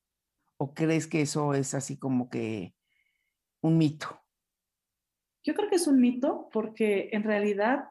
¿O 0.59 0.75
crees 0.75 1.07
que 1.07 1.23
eso 1.23 1.55
es 1.55 1.75
así 1.75 1.97
como 1.97 2.29
que 2.29 2.75
un 3.62 3.79
mito? 3.79 4.20
Yo 5.44 5.55
creo 5.55 5.68
que 5.68 5.77
es 5.77 5.87
un 5.87 6.01
mito 6.01 6.49
porque 6.53 7.11
en 7.12 7.23
realidad, 7.23 7.85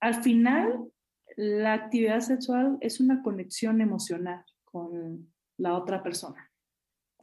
al 0.00 0.22
final, 0.22 0.90
la 1.36 1.74
actividad 1.74 2.20
sexual 2.20 2.78
es 2.80 3.00
una 3.00 3.22
conexión 3.22 3.80
emocional 3.80 4.44
con 4.64 5.32
la 5.58 5.76
otra 5.76 6.02
persona. 6.02 6.50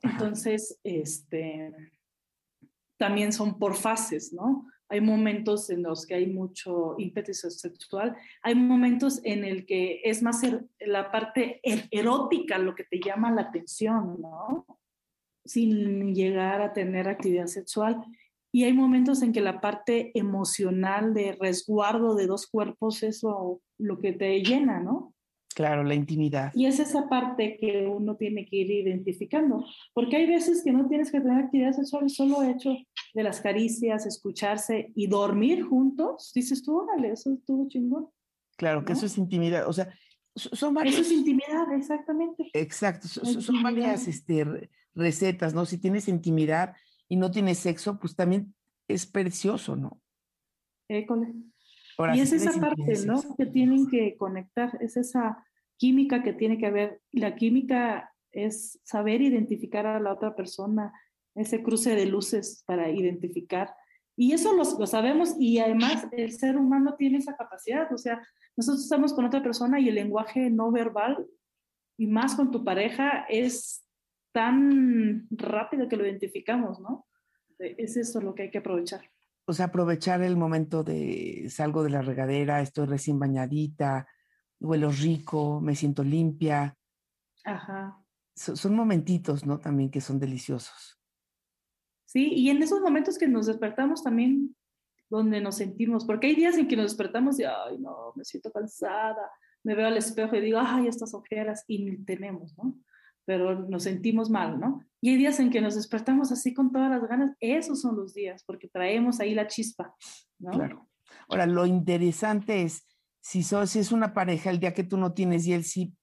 Ajá. 0.03 0.13
Entonces, 0.13 0.79
este, 0.83 1.73
también 2.97 3.31
son 3.33 3.57
por 3.57 3.75
fases, 3.75 4.33
¿no? 4.33 4.67
Hay 4.93 5.01
momentos 5.01 5.71
en 5.71 5.81
los 5.81 6.05
que 6.05 6.13
hay 6.13 6.27
mucho 6.27 6.93
ímpetu 6.99 7.33
sexual, 7.33 8.15
hay 8.43 8.53
momentos 8.53 9.19
en 9.23 9.43
el 9.43 9.65
que 9.65 10.01
es 10.03 10.21
más 10.21 10.43
er- 10.43 10.67
la 10.79 11.11
parte 11.11 11.59
er- 11.63 11.87
erótica 11.89 12.59
lo 12.59 12.75
que 12.75 12.83
te 12.83 12.99
llama 13.03 13.31
la 13.31 13.41
atención, 13.41 14.21
¿no? 14.21 14.67
Sin 15.45 16.13
llegar 16.13 16.61
a 16.61 16.73
tener 16.73 17.07
actividad 17.09 17.47
sexual. 17.47 18.03
Y 18.53 18.65
hay 18.65 18.73
momentos 18.73 19.23
en 19.23 19.33
que 19.33 19.41
la 19.41 19.59
parte 19.61 20.11
emocional 20.13 21.15
de 21.15 21.35
resguardo 21.41 22.13
de 22.13 22.27
dos 22.27 22.45
cuerpos, 22.45 23.01
eso 23.01 23.61
lo 23.79 23.97
que 23.99 24.13
te 24.13 24.43
llena, 24.43 24.79
¿no? 24.79 25.12
Claro, 25.53 25.83
la 25.83 25.93
intimidad. 25.93 26.51
Y 26.55 26.65
es 26.65 26.79
esa 26.79 27.07
parte 27.07 27.57
que 27.59 27.87
uno 27.87 28.15
tiene 28.15 28.45
que 28.45 28.57
ir 28.57 28.71
identificando, 28.71 29.65
porque 29.93 30.17
hay 30.17 30.27
veces 30.27 30.63
que 30.63 30.71
no 30.71 30.87
tienes 30.87 31.11
que 31.11 31.21
tener 31.21 31.37
actividad 31.37 31.73
sexual, 31.73 32.09
solo 32.09 32.43
hecho 32.43 32.75
de 33.13 33.23
las 33.23 33.41
caricias, 33.41 34.05
escucharse 34.05 34.91
y 34.95 35.07
dormir 35.07 35.63
juntos, 35.63 36.31
dices 36.33 36.63
tú, 36.63 36.77
órale, 36.77 37.11
eso 37.11 37.33
estuvo 37.33 37.67
chingón. 37.67 38.09
Claro, 38.57 38.83
que 38.83 38.93
eso 38.93 39.05
es 39.05 39.17
intimidad, 39.17 39.67
o 39.67 39.73
sea, 39.73 39.93
son 40.35 40.73
varias... 40.73 40.95
Eso 40.95 41.03
es 41.03 41.11
intimidad, 41.11 41.71
exactamente. 41.73 42.49
Exacto, 42.53 43.07
son, 43.07 43.63
varias 43.63 44.07
este, 44.07 44.69
recetas, 44.95 45.53
¿no? 45.53 45.65
Si 45.65 45.77
tienes 45.77 46.07
intimidad 46.07 46.75
y 47.07 47.17
no 47.17 47.29
tienes 47.29 47.59
sexo, 47.59 47.99
pues 47.99 48.15
también 48.15 48.55
es 48.87 49.05
precioso, 49.05 49.75
¿no? 49.75 50.01
École 50.89 51.33
y 52.13 52.19
es 52.19 52.33
esa 52.33 52.59
parte, 52.59 53.05
¿no? 53.05 53.21
Que 53.37 53.45
tienen 53.45 53.89
que 53.89 54.15
conectar, 54.17 54.77
es 54.81 54.97
esa 54.97 55.45
química 55.77 56.23
que 56.23 56.33
tiene 56.33 56.57
que 56.57 56.67
haber. 56.67 57.01
La 57.11 57.35
química 57.35 58.13
es 58.31 58.79
saber 58.83 59.21
identificar 59.21 59.85
a 59.85 59.99
la 59.99 60.13
otra 60.13 60.35
persona, 60.35 60.93
ese 61.35 61.63
cruce 61.63 61.95
de 61.95 62.05
luces 62.05 62.63
para 62.65 62.89
identificar. 62.89 63.75
Y 64.15 64.33
eso 64.33 64.53
lo, 64.53 64.63
lo, 64.79 64.87
sabemos 64.87 65.35
y 65.39 65.59
además 65.59 66.07
el 66.11 66.31
ser 66.31 66.57
humano 66.57 66.95
tiene 66.97 67.17
esa 67.17 67.35
capacidad. 67.35 67.91
O 67.91 67.97
sea, 67.97 68.21
nosotros 68.55 68.83
estamos 68.83 69.13
con 69.13 69.25
otra 69.25 69.41
persona 69.41 69.79
y 69.79 69.89
el 69.89 69.95
lenguaje 69.95 70.49
no 70.49 70.71
verbal 70.71 71.25
y 71.97 72.07
más 72.07 72.35
con 72.35 72.51
tu 72.51 72.63
pareja 72.63 73.25
es 73.29 73.83
tan 74.31 75.27
rápido 75.31 75.87
que 75.87 75.97
lo 75.97 76.05
identificamos, 76.05 76.79
¿no? 76.79 77.07
Es 77.59 77.97
eso 77.97 78.19
lo 78.19 78.33
que 78.33 78.43
hay 78.43 78.51
que 78.51 78.57
aprovechar 78.59 79.01
o 79.45 79.53
sea, 79.53 79.65
aprovechar 79.65 80.21
el 80.21 80.37
momento 80.37 80.83
de 80.83 81.47
salgo 81.49 81.83
de 81.83 81.89
la 81.89 82.01
regadera, 82.01 82.61
estoy 82.61 82.85
recién 82.85 83.19
bañadita, 83.19 84.07
huelo 84.59 84.89
rico, 84.89 85.59
me 85.61 85.75
siento 85.75 86.03
limpia. 86.03 86.77
Ajá. 87.43 87.97
son 88.35 88.75
momentitos, 88.75 89.45
¿no? 89.45 89.59
También 89.59 89.91
que 89.91 90.01
son 90.01 90.19
deliciosos. 90.19 90.97
Sí, 92.05 92.31
y 92.33 92.49
en 92.49 92.61
esos 92.63 92.79
momentos 92.79 93.17
que 93.17 93.27
nos 93.27 93.47
despertamos 93.47 94.03
también, 94.03 94.55
donde 95.09 95.41
nos 95.41 95.57
sentimos, 95.57 96.05
porque 96.05 96.27
hay 96.27 96.35
días 96.35 96.57
en 96.57 96.67
que 96.67 96.75
nos 96.75 96.85
despertamos 96.85 97.39
y, 97.39 97.43
ay, 97.43 97.77
no, 97.79 98.13
me 98.15 98.23
siento 98.23 98.51
cansada, 98.51 99.31
me 99.63 99.75
veo 99.75 99.87
al 99.87 99.97
espejo 99.97 100.35
y 100.35 100.41
digo, 100.41 100.59
ay, 100.61 100.87
estas 100.87 101.13
ojeras, 101.13 101.63
y 101.67 101.97
tenemos, 102.03 102.55
¿no? 102.57 102.75
Pero 103.25 103.67
nos 103.67 103.83
sentimos 103.83 104.29
mal, 104.29 104.59
¿no? 104.59 104.85
Y 105.01 105.09
hay 105.09 105.17
días 105.17 105.39
en 105.39 105.49
que 105.49 105.61
nos 105.61 105.75
despertamos 105.75 106.31
así 106.31 106.53
con 106.53 106.71
todas 106.71 106.89
las 106.89 107.07
ganas, 107.07 107.35
esos 107.39 107.81
son 107.81 107.95
los 107.95 108.13
días, 108.13 108.43
porque 108.45 108.67
traemos 108.67 109.19
ahí 109.19 109.33
la 109.33 109.47
chispa, 109.47 109.95
¿no? 110.39 110.51
Claro. 110.51 110.89
Ahora, 111.29 111.45
lo 111.45 111.65
interesante 111.65 112.63
es, 112.63 112.87
si, 113.21 113.43
so, 113.43 113.65
si 113.65 113.79
es 113.79 113.91
una 113.91 114.13
pareja, 114.13 114.49
el 114.49 114.59
día 114.59 114.73
que 114.73 114.83
tú 114.83 114.97
no 114.97 115.13
tienes 115.13 115.47
y 115.47 115.53
él 115.53 115.63
sí, 115.63 115.93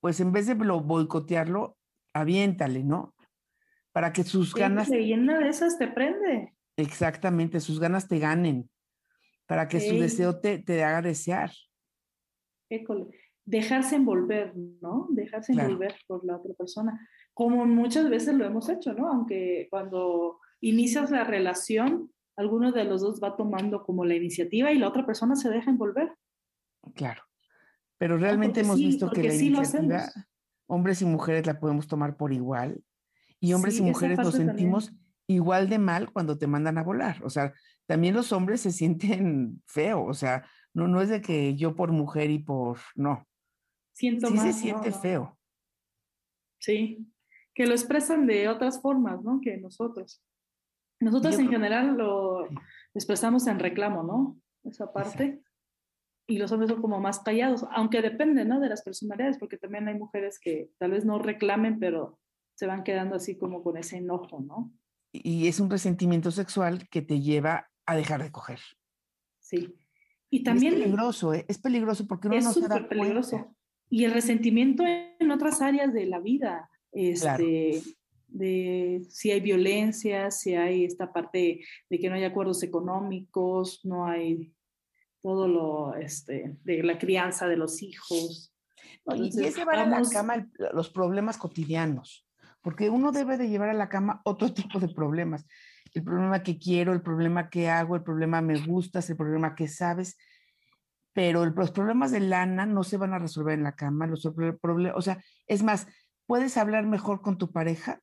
pues 0.00 0.20
en 0.20 0.32
vez 0.32 0.46
de 0.46 0.54
lo, 0.54 0.80
boicotearlo, 0.80 1.76
aviéntale, 2.14 2.84
¿no? 2.84 3.14
Para 3.92 4.12
que 4.12 4.24
sus 4.24 4.54
ganas... 4.54 4.90
Y 4.90 5.12
una 5.12 5.38
de 5.38 5.48
esas 5.48 5.78
te 5.78 5.88
prende. 5.88 6.54
Exactamente, 6.76 7.60
sus 7.60 7.80
ganas 7.80 8.08
te 8.08 8.18
ganen, 8.18 8.70
para 9.46 9.68
que 9.68 9.80
su 9.80 9.98
deseo 9.98 10.40
te, 10.40 10.58
te 10.58 10.84
haga 10.84 11.02
desear. 11.02 11.50
École 12.68 13.25
dejarse 13.46 13.96
envolver, 13.96 14.54
¿no? 14.82 15.06
Dejarse 15.10 15.52
envolver 15.52 15.94
por 16.06 16.24
la 16.24 16.36
otra 16.36 16.52
persona, 16.54 17.08
como 17.32 17.64
muchas 17.64 18.10
veces 18.10 18.34
lo 18.34 18.44
hemos 18.44 18.68
hecho, 18.68 18.92
¿no? 18.92 19.08
Aunque 19.08 19.68
cuando 19.70 20.40
inicias 20.60 21.10
la 21.10 21.24
relación, 21.24 22.10
alguno 22.36 22.72
de 22.72 22.84
los 22.84 23.00
dos 23.00 23.20
va 23.22 23.36
tomando 23.36 23.84
como 23.84 24.04
la 24.04 24.16
iniciativa 24.16 24.72
y 24.72 24.78
la 24.78 24.88
otra 24.88 25.06
persona 25.06 25.36
se 25.36 25.48
deja 25.48 25.70
envolver. 25.70 26.12
Claro, 26.94 27.22
pero 27.98 28.18
realmente 28.18 28.60
hemos 28.60 28.76
visto 28.76 29.10
que 29.10 29.22
la 29.22 29.34
iniciativa, 29.34 30.10
hombres 30.66 31.00
y 31.00 31.04
mujeres 31.04 31.46
la 31.46 31.58
podemos 31.58 31.86
tomar 31.86 32.16
por 32.16 32.32
igual 32.32 32.82
y 33.38 33.52
hombres 33.52 33.78
y 33.78 33.82
mujeres 33.82 34.18
nos 34.18 34.34
sentimos 34.34 34.92
igual 35.28 35.68
de 35.68 35.78
mal 35.78 36.12
cuando 36.12 36.36
te 36.38 36.46
mandan 36.46 36.78
a 36.78 36.82
volar, 36.82 37.22
o 37.24 37.30
sea, 37.30 37.52
también 37.86 38.14
los 38.14 38.32
hombres 38.32 38.60
se 38.60 38.72
sienten 38.72 39.62
feo, 39.66 40.04
o 40.04 40.14
sea, 40.14 40.44
no, 40.74 40.88
no 40.88 41.00
es 41.00 41.08
de 41.08 41.20
que 41.20 41.54
yo 41.56 41.74
por 41.74 41.92
mujer 41.92 42.30
y 42.30 42.38
por, 42.38 42.78
no, 42.94 43.26
siento 43.96 44.28
sí 44.28 44.38
se 44.38 44.52
siente 44.52 44.92
feo. 44.92 45.38
Sí, 46.58 47.10
que 47.54 47.66
lo 47.66 47.72
expresan 47.72 48.26
de 48.26 48.48
otras 48.48 48.80
formas, 48.80 49.22
¿no? 49.22 49.40
Que 49.40 49.56
nosotros. 49.56 50.22
Nosotros 51.00 51.38
en 51.38 51.48
general 51.48 51.96
lo 51.96 52.48
expresamos 52.94 53.46
en 53.46 53.58
reclamo, 53.58 54.02
¿no? 54.02 54.38
Esa 54.64 54.92
parte. 54.92 55.42
Y 56.28 56.38
los 56.38 56.52
hombres 56.52 56.70
son 56.70 56.82
como 56.82 57.00
más 57.00 57.20
callados, 57.20 57.64
aunque 57.70 58.02
depende, 58.02 58.44
¿no? 58.44 58.60
De 58.60 58.68
las 58.68 58.82
personalidades, 58.82 59.38
porque 59.38 59.56
también 59.56 59.88
hay 59.88 59.94
mujeres 59.94 60.38
que 60.38 60.70
tal 60.78 60.90
vez 60.90 61.04
no 61.04 61.18
reclamen, 61.18 61.78
pero 61.78 62.18
se 62.54 62.66
van 62.66 62.84
quedando 62.84 63.16
así 63.16 63.38
como 63.38 63.62
con 63.62 63.76
ese 63.76 63.98
enojo, 63.98 64.40
¿no? 64.40 64.72
Y 65.12 65.46
es 65.46 65.60
un 65.60 65.70
resentimiento 65.70 66.30
sexual 66.30 66.88
que 66.90 67.00
te 67.00 67.20
lleva 67.20 67.70
a 67.86 67.96
dejar 67.96 68.22
de 68.22 68.32
coger. 68.32 68.60
Sí. 69.40 69.78
Y 70.28 70.42
también... 70.42 70.74
es 70.74 70.80
peligroso, 70.80 71.32
¿eh? 71.32 71.46
Es 71.48 71.58
peligroso 71.58 72.06
porque 72.06 72.28
uno 72.28 72.40
no 72.40 72.52
se 72.52 72.68
da 72.68 72.88
peligroso. 72.88 73.56
Y 73.88 74.04
el 74.04 74.12
resentimiento 74.12 74.84
en 74.86 75.30
otras 75.30 75.62
áreas 75.62 75.92
de 75.92 76.06
la 76.06 76.18
vida, 76.18 76.68
este, 76.92 77.82
de 78.28 79.06
si 79.08 79.30
hay 79.30 79.40
violencia, 79.40 80.30
si 80.30 80.54
hay 80.54 80.84
esta 80.84 81.12
parte 81.12 81.64
de 81.88 81.98
que 81.98 82.08
no 82.08 82.16
hay 82.16 82.24
acuerdos 82.24 82.62
económicos, 82.62 83.80
no 83.84 84.06
hay 84.06 84.52
todo 85.22 85.48
lo 85.48 85.94
este, 85.96 86.56
de 86.64 86.82
la 86.82 86.98
crianza 86.98 87.48
de 87.48 87.56
los 87.56 87.82
hijos. 87.82 88.52
y 89.14 89.28
es 89.44 89.56
llevar 89.56 89.78
a 89.78 89.86
la 89.86 90.02
cama 90.08 90.48
los 90.72 90.90
problemas 90.90 91.38
cotidianos, 91.38 92.28
porque 92.62 92.90
uno 92.90 93.12
debe 93.12 93.36
de 93.36 93.48
llevar 93.48 93.70
a 93.70 93.74
la 93.74 93.88
cama 93.88 94.20
otro 94.24 94.52
tipo 94.54 94.80
de 94.80 94.88
problemas. 94.88 95.46
El 95.94 96.02
problema 96.02 96.42
que 96.42 96.58
quiero, 96.58 96.92
el 96.92 97.02
problema 97.02 97.48
que 97.48 97.70
hago, 97.70 97.96
el 97.96 98.02
problema 98.02 98.42
me 98.42 98.58
gustas, 98.58 99.08
el 99.08 99.16
problema 99.16 99.54
que 99.54 99.68
sabes 99.68 100.16
pero 101.16 101.46
los 101.46 101.70
problemas 101.70 102.10
de 102.10 102.20
lana 102.20 102.66
no 102.66 102.84
se 102.84 102.98
van 102.98 103.14
a 103.14 103.18
resolver 103.18 103.54
en 103.54 103.62
la 103.62 103.74
cama, 103.74 104.06
los 104.06 104.30
problemas, 104.60 104.98
o 104.98 105.00
sea, 105.00 105.24
es 105.46 105.62
más, 105.62 105.86
puedes 106.26 106.58
hablar 106.58 106.84
mejor 106.84 107.22
con 107.22 107.38
tu 107.38 107.52
pareja 107.52 108.02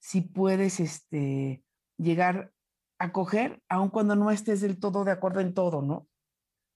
si 0.00 0.20
puedes 0.20 0.80
este, 0.80 1.62
llegar 1.96 2.52
a 2.98 3.12
coger, 3.12 3.62
aun 3.68 3.88
cuando 3.88 4.16
no 4.16 4.32
estés 4.32 4.62
del 4.62 4.80
todo 4.80 5.04
de 5.04 5.12
acuerdo 5.12 5.38
en 5.38 5.54
todo, 5.54 5.80
¿no? 5.80 6.08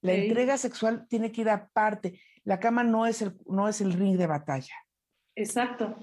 La 0.01 0.13
entrega 0.13 0.55
sexual 0.55 1.07
tiene 1.09 1.33
que 1.33 1.41
ir 1.41 1.49
aparte. 1.49 2.21
La 2.45 2.61
cama 2.61 2.85
no 2.85 3.05
es, 3.05 3.21
el, 3.21 3.37
no 3.45 3.67
es 3.67 3.81
el 3.81 3.91
ring 3.91 4.15
de 4.15 4.27
batalla. 4.27 4.75
Exacto. 5.35 5.97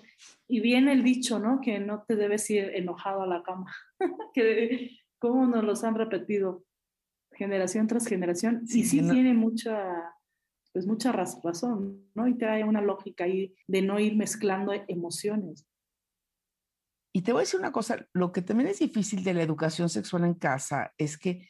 Y 0.46 0.60
viene 0.60 0.92
el 0.92 1.02
dicho, 1.02 1.38
¿no? 1.38 1.62
Que 1.62 1.78
no 1.78 2.04
te 2.06 2.14
debes 2.14 2.50
ir 2.50 2.72
enojado 2.74 3.22
a 3.22 3.26
la 3.26 3.42
cama. 3.42 3.74
que, 4.34 4.90
¿Cómo 5.18 5.46
nos 5.46 5.64
los 5.64 5.82
han 5.82 5.94
repetido? 5.94 6.65
Generación 7.36 7.86
tras 7.86 8.06
generación, 8.06 8.62
y 8.64 8.84
sí 8.84 9.00
tiene 9.00 9.34
mucha, 9.34 10.14
pues 10.72 10.86
mucha 10.86 11.12
razón, 11.12 12.10
¿no? 12.14 12.26
Y 12.26 12.36
trae 12.36 12.64
una 12.64 12.80
lógica 12.80 13.24
ahí 13.24 13.54
de 13.66 13.82
no 13.82 14.00
ir 14.00 14.16
mezclando 14.16 14.72
emociones. 14.88 15.66
Y 17.12 17.22
te 17.22 17.32
voy 17.32 17.40
a 17.40 17.44
decir 17.44 17.60
una 17.60 17.72
cosa, 17.72 18.06
lo 18.12 18.32
que 18.32 18.42
también 18.42 18.68
es 18.68 18.78
difícil 18.78 19.24
de 19.24 19.32
la 19.32 19.42
educación 19.42 19.88
sexual 19.88 20.24
en 20.24 20.34
casa 20.34 20.92
es 20.98 21.16
que 21.16 21.48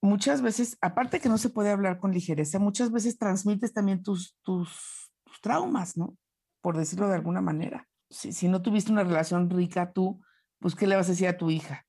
muchas 0.00 0.40
veces, 0.40 0.78
aparte 0.80 1.20
que 1.20 1.28
no 1.28 1.36
se 1.36 1.50
puede 1.50 1.70
hablar 1.70 1.98
con 1.98 2.12
ligereza, 2.12 2.58
muchas 2.58 2.90
veces 2.90 3.18
transmites 3.18 3.74
también 3.74 4.02
tus, 4.02 4.38
tus, 4.42 5.12
traumas, 5.42 5.98
¿no? 5.98 6.16
Por 6.62 6.78
decirlo 6.78 7.08
de 7.08 7.14
alguna 7.14 7.42
manera. 7.42 7.86
Si, 8.08 8.32
si 8.32 8.48
no 8.48 8.62
tuviste 8.62 8.90
una 8.90 9.04
relación 9.04 9.50
rica 9.50 9.92
tú, 9.92 10.22
pues 10.60 10.74
¿qué 10.74 10.86
le 10.86 10.96
vas 10.96 11.08
a 11.08 11.10
decir 11.10 11.28
a 11.28 11.36
tu 11.36 11.50
hija? 11.50 11.86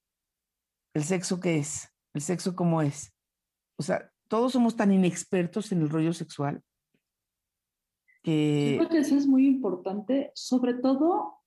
¿El 0.93 1.05
sexo 1.05 1.39
qué 1.39 1.59
es? 1.59 1.89
¿El 2.13 2.21
sexo 2.21 2.55
cómo 2.55 2.81
es? 2.81 3.16
O 3.77 3.83
sea, 3.83 4.11
todos 4.27 4.51
somos 4.51 4.75
tan 4.75 4.91
inexpertos 4.91 5.71
en 5.71 5.81
el 5.81 5.89
rollo 5.89 6.13
sexual 6.13 6.63
que... 8.23 8.75
creo 8.77 8.89
que 8.89 8.97
eso 8.99 9.15
es 9.15 9.27
muy 9.27 9.47
importante, 9.47 10.31
sobre 10.35 10.73
todo 10.73 11.37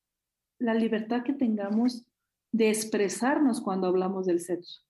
la 0.59 0.75
libertad 0.75 1.23
que 1.23 1.33
tengamos 1.33 2.07
de 2.53 2.71
expresarnos 2.71 3.61
cuando 3.61 3.87
hablamos 3.87 4.27
del 4.27 4.41
sexo, 4.41 4.83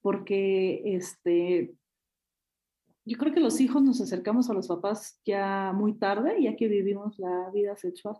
porque 0.00 0.82
este, 0.96 1.74
yo 3.04 3.18
creo 3.18 3.32
que 3.32 3.40
los 3.40 3.60
hijos 3.60 3.82
nos 3.82 4.00
acercamos 4.00 4.48
a 4.48 4.54
los 4.54 4.68
papás 4.68 5.20
ya 5.24 5.72
muy 5.74 5.98
tarde, 5.98 6.42
ya 6.42 6.56
que 6.56 6.68
vivimos 6.68 7.18
la 7.18 7.50
vida 7.52 7.76
sexual. 7.76 8.16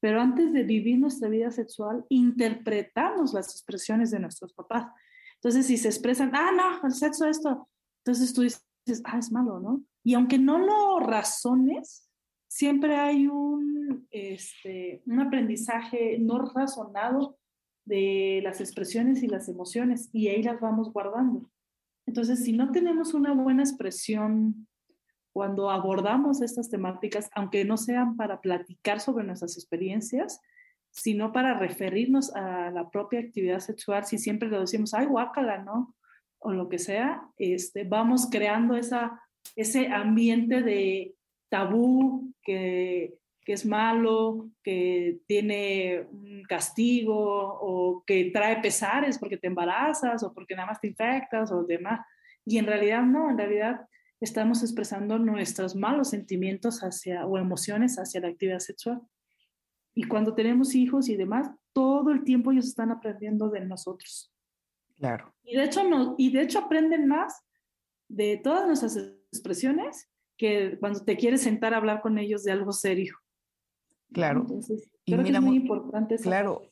Pero 0.00 0.20
antes 0.20 0.52
de 0.52 0.64
vivir 0.64 0.98
nuestra 0.98 1.28
vida 1.28 1.50
sexual, 1.50 2.04
interpretamos 2.08 3.32
las 3.32 3.50
expresiones 3.50 4.10
de 4.10 4.20
nuestros 4.20 4.52
papás. 4.52 4.88
Entonces, 5.36 5.66
si 5.66 5.76
se 5.78 5.88
expresan, 5.88 6.30
ah, 6.34 6.50
no, 6.52 6.86
el 6.86 6.92
sexo 6.94 7.26
esto, 7.26 7.68
entonces 8.04 8.34
tú 8.34 8.42
dices, 8.42 8.62
ah, 9.04 9.18
es 9.18 9.32
malo, 9.32 9.60
¿no? 9.60 9.82
Y 10.02 10.12
aunque 10.12 10.38
no 10.38 10.58
lo 10.58 11.00
razones, 11.00 12.10
siempre 12.46 12.96
hay 12.96 13.28
un, 13.28 14.06
este, 14.10 15.02
un 15.06 15.20
aprendizaje 15.20 16.18
no 16.18 16.38
razonado 16.38 17.38
de 17.86 18.40
las 18.44 18.60
expresiones 18.60 19.22
y 19.22 19.26
las 19.28 19.48
emociones 19.48 20.10
y 20.12 20.28
ahí 20.28 20.42
las 20.42 20.60
vamos 20.60 20.92
guardando. 20.92 21.50
Entonces, 22.06 22.44
si 22.44 22.52
no 22.52 22.72
tenemos 22.72 23.14
una 23.14 23.32
buena 23.32 23.62
expresión 23.62 24.68
cuando 25.32 25.70
abordamos 25.70 26.42
estas 26.42 26.68
temáticas, 26.68 27.30
aunque 27.34 27.64
no 27.64 27.78
sean 27.78 28.18
para 28.18 28.42
platicar 28.42 29.00
sobre 29.00 29.24
nuestras 29.24 29.56
experiencias, 29.56 30.42
sino 30.90 31.32
para 31.32 31.58
referirnos 31.58 32.34
a 32.36 32.70
la 32.70 32.90
propia 32.90 33.20
actividad 33.20 33.60
sexual, 33.60 34.04
si 34.04 34.18
siempre 34.18 34.50
lo 34.50 34.60
decimos, 34.60 34.92
ay, 34.92 35.06
guácala, 35.06 35.64
¿no? 35.64 35.96
O 36.44 36.52
lo 36.52 36.68
que 36.68 36.78
sea, 36.78 37.22
este, 37.38 37.84
vamos 37.84 38.28
creando 38.30 38.76
esa, 38.76 39.18
ese 39.56 39.88
ambiente 39.88 40.62
de 40.62 41.14
tabú 41.48 42.34
que, 42.42 43.14
que 43.44 43.52
es 43.54 43.64
malo, 43.64 44.50
que 44.62 45.20
tiene 45.26 46.06
un 46.10 46.42
castigo 46.48 47.16
o 47.16 48.04
que 48.06 48.30
trae 48.30 48.60
pesares 48.60 49.18
porque 49.18 49.38
te 49.38 49.46
embarazas 49.46 50.22
o 50.22 50.34
porque 50.34 50.54
nada 50.54 50.68
más 50.68 50.80
te 50.80 50.88
infectas 50.88 51.50
o 51.50 51.64
demás. 51.64 52.00
Y 52.44 52.58
en 52.58 52.66
realidad 52.66 53.02
no, 53.02 53.30
en 53.30 53.38
realidad 53.38 53.86
estamos 54.20 54.62
expresando 54.62 55.18
nuestros 55.18 55.74
malos 55.74 56.10
sentimientos 56.10 56.80
hacia 56.80 57.26
o 57.26 57.38
emociones 57.38 57.98
hacia 57.98 58.20
la 58.20 58.28
actividad 58.28 58.58
sexual. 58.58 59.00
Y 59.94 60.04
cuando 60.04 60.34
tenemos 60.34 60.74
hijos 60.74 61.08
y 61.08 61.16
demás, 61.16 61.50
todo 61.72 62.10
el 62.10 62.24
tiempo 62.24 62.52
ellos 62.52 62.66
están 62.66 62.90
aprendiendo 62.90 63.48
de 63.48 63.60
nosotros. 63.60 64.33
Claro. 64.98 65.34
Y 65.44 65.56
de 65.56 65.64
hecho, 65.64 65.84
no, 65.84 66.14
y 66.18 66.32
de 66.32 66.42
hecho 66.42 66.60
aprenden 66.60 67.06
más 67.06 67.42
de 68.08 68.40
todas 68.42 68.66
nuestras 68.66 68.96
expresiones 69.32 70.08
que 70.36 70.78
cuando 70.80 71.04
te 71.04 71.16
quieres 71.16 71.42
sentar 71.42 71.74
a 71.74 71.78
hablar 71.78 72.00
con 72.00 72.18
ellos 72.18 72.44
de 72.44 72.52
algo 72.52 72.72
serio. 72.72 73.16
Claro. 74.12 74.40
Entonces, 74.40 74.88
creo 75.04 75.22
que 75.22 75.30
es 75.30 75.40
muy 75.40 75.56
importante. 75.56 76.16
Claro, 76.16 76.62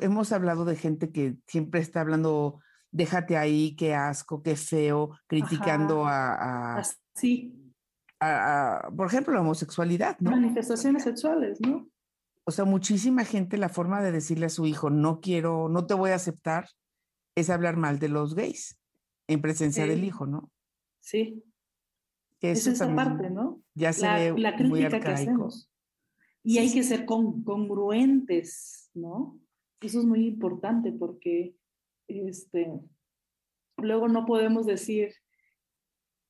hemos 0.00 0.32
hablado 0.32 0.64
de 0.64 0.76
gente 0.76 1.10
que 1.10 1.36
siempre 1.46 1.80
está 1.80 2.00
hablando 2.00 2.60
déjate 2.94 3.36
ahí, 3.36 3.74
qué 3.74 3.92
asco, 3.92 4.40
qué 4.40 4.54
feo, 4.54 5.18
criticando 5.26 6.06
a, 6.06 6.78
a, 6.78 6.82
sí. 7.14 7.72
a, 8.20 8.88
por 8.96 9.08
ejemplo, 9.08 9.34
la 9.34 9.40
homosexualidad, 9.40 10.16
¿no? 10.20 10.30
Manifestaciones 10.30 11.02
sexuales, 11.02 11.60
¿no? 11.60 11.88
O 12.44 12.52
sea, 12.52 12.64
muchísima 12.64 13.24
gente 13.24 13.56
la 13.56 13.68
forma 13.68 14.00
de 14.00 14.12
decirle 14.12 14.46
a 14.46 14.50
su 14.50 14.64
hijo, 14.64 14.90
no 14.90 15.20
quiero, 15.20 15.68
no 15.68 15.86
te 15.86 15.94
voy 15.94 16.10
a 16.10 16.14
aceptar, 16.14 16.68
es 17.34 17.50
hablar 17.50 17.76
mal 17.76 17.98
de 17.98 18.08
los 18.08 18.34
gays 18.34 18.78
en 19.26 19.40
presencia 19.40 19.86
del 19.86 20.04
hijo, 20.04 20.26
¿no? 20.26 20.50
Sí. 21.00 21.42
Que 22.38 22.52
es 22.52 22.66
esa 22.66 22.94
parte, 22.94 23.30
¿no? 23.30 23.62
Ya 23.74 23.92
se 23.92 24.02
la, 24.02 24.16
ve 24.16 24.34
la 24.38 24.56
crítica 24.56 25.00
que 25.00 25.08
hacemos. 25.08 25.70
Y 26.42 26.58
hay 26.58 26.72
que 26.72 26.82
ser 26.82 27.06
con, 27.06 27.42
congruentes, 27.42 28.90
¿no? 28.94 29.38
Eso 29.80 30.00
es 30.00 30.04
muy 30.04 30.26
importante 30.26 30.92
porque 30.92 31.56
este, 32.06 32.80
luego 33.78 34.08
no 34.08 34.26
podemos 34.26 34.66
decir 34.66 35.14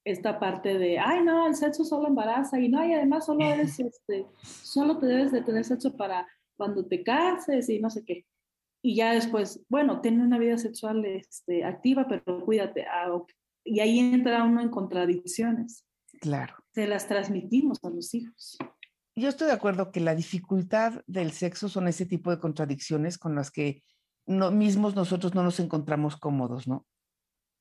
esta 0.04 0.38
parte 0.38 0.78
de, 0.78 0.98
ay, 0.98 1.24
no, 1.24 1.46
el 1.46 1.54
sexo 1.54 1.84
solo 1.84 2.08
embaraza 2.08 2.60
y 2.60 2.68
no, 2.68 2.86
y 2.86 2.92
además 2.92 3.26
solo 3.26 3.44
eres, 3.44 3.78
este, 3.80 4.26
solo 4.42 4.98
te 4.98 5.06
debes 5.06 5.32
de 5.32 5.42
tener 5.42 5.64
sexo 5.64 5.96
para 5.96 6.26
cuando 6.56 6.86
te 6.86 7.02
cases 7.02 7.68
y 7.68 7.80
no 7.80 7.90
sé 7.90 8.04
qué. 8.04 8.26
Y 8.86 8.96
ya 8.96 9.14
después, 9.14 9.64
bueno, 9.70 10.02
tiene 10.02 10.22
una 10.22 10.38
vida 10.38 10.58
sexual 10.58 11.06
este, 11.06 11.64
activa, 11.64 12.06
pero 12.06 12.44
cuídate. 12.44 12.84
Ah, 12.86 13.18
y 13.64 13.80
ahí 13.80 13.98
entra 13.98 14.44
uno 14.44 14.60
en 14.60 14.68
contradicciones. 14.68 15.86
Claro. 16.20 16.54
Se 16.74 16.86
las 16.86 17.08
transmitimos 17.08 17.78
a 17.82 17.88
los 17.88 18.12
hijos. 18.12 18.58
Yo 19.16 19.30
estoy 19.30 19.46
de 19.46 19.54
acuerdo 19.54 19.90
que 19.90 20.00
la 20.00 20.14
dificultad 20.14 21.00
del 21.06 21.32
sexo 21.32 21.70
son 21.70 21.88
ese 21.88 22.04
tipo 22.04 22.30
de 22.30 22.38
contradicciones 22.38 23.16
con 23.16 23.34
las 23.34 23.50
que 23.50 23.82
no, 24.26 24.50
mismos 24.50 24.94
nosotros 24.94 25.34
no 25.34 25.42
nos 25.42 25.60
encontramos 25.60 26.18
cómodos, 26.18 26.68
¿no? 26.68 26.86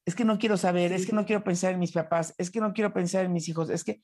Es 0.05 0.15
que 0.15 0.25
no 0.25 0.37
quiero 0.37 0.57
saber, 0.57 0.91
es 0.91 1.05
que 1.05 1.13
no 1.13 1.25
quiero 1.25 1.45
pensar 1.45 1.71
en 1.71 1.79
mis 1.79 1.93
papás, 1.93 2.35
es 2.37 2.51
que 2.51 2.59
no 2.59 2.73
quiero 2.73 2.91
pensar 2.91 3.23
en 3.23 3.31
mis 3.31 3.47
hijos, 3.47 3.69
es 3.69 3.85
que, 3.85 4.01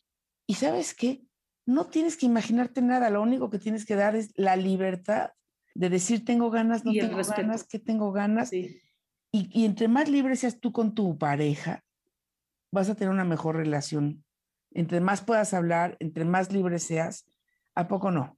¿y 0.47 0.53
sabes 0.53 0.95
qué? 0.95 1.25
No 1.65 1.88
tienes 1.88 2.15
que 2.15 2.27
imaginarte 2.27 2.82
nada, 2.82 3.10
lo 3.10 3.21
único 3.21 3.49
que 3.49 3.60
tienes 3.60 3.86
que 3.86 3.95
dar 3.95 4.15
es 4.15 4.32
la 4.36 4.55
libertad 4.55 5.32
de 5.80 5.89
decir 5.89 6.26
tengo 6.26 6.50
ganas, 6.50 6.84
no 6.84 6.92
tengo 6.92 7.15
ganas, 7.15 7.63
que 7.65 7.80
tengo 7.80 8.12
ganas. 8.12 8.52
Y, 8.52 8.82
y 9.32 9.63
entre 9.63 9.88
más 9.88 10.10
libre 10.10 10.36
seas 10.36 10.60
tú 10.60 10.74
con 10.74 10.94
tu 10.94 11.18
pareja, 11.18 11.86
vas 12.70 12.89
a 12.89 12.96
tener 12.96 13.13
una 13.13 13.24
mejor 13.24 13.56
relación. 13.56 14.26
Entre 14.72 15.00
más 15.00 15.22
puedas 15.22 15.54
hablar, 15.54 15.96
entre 16.02 16.26
más 16.26 16.52
libre 16.52 16.80
seas, 16.80 17.26
¿a 17.76 17.88
poco 17.88 18.12
no? 18.12 18.38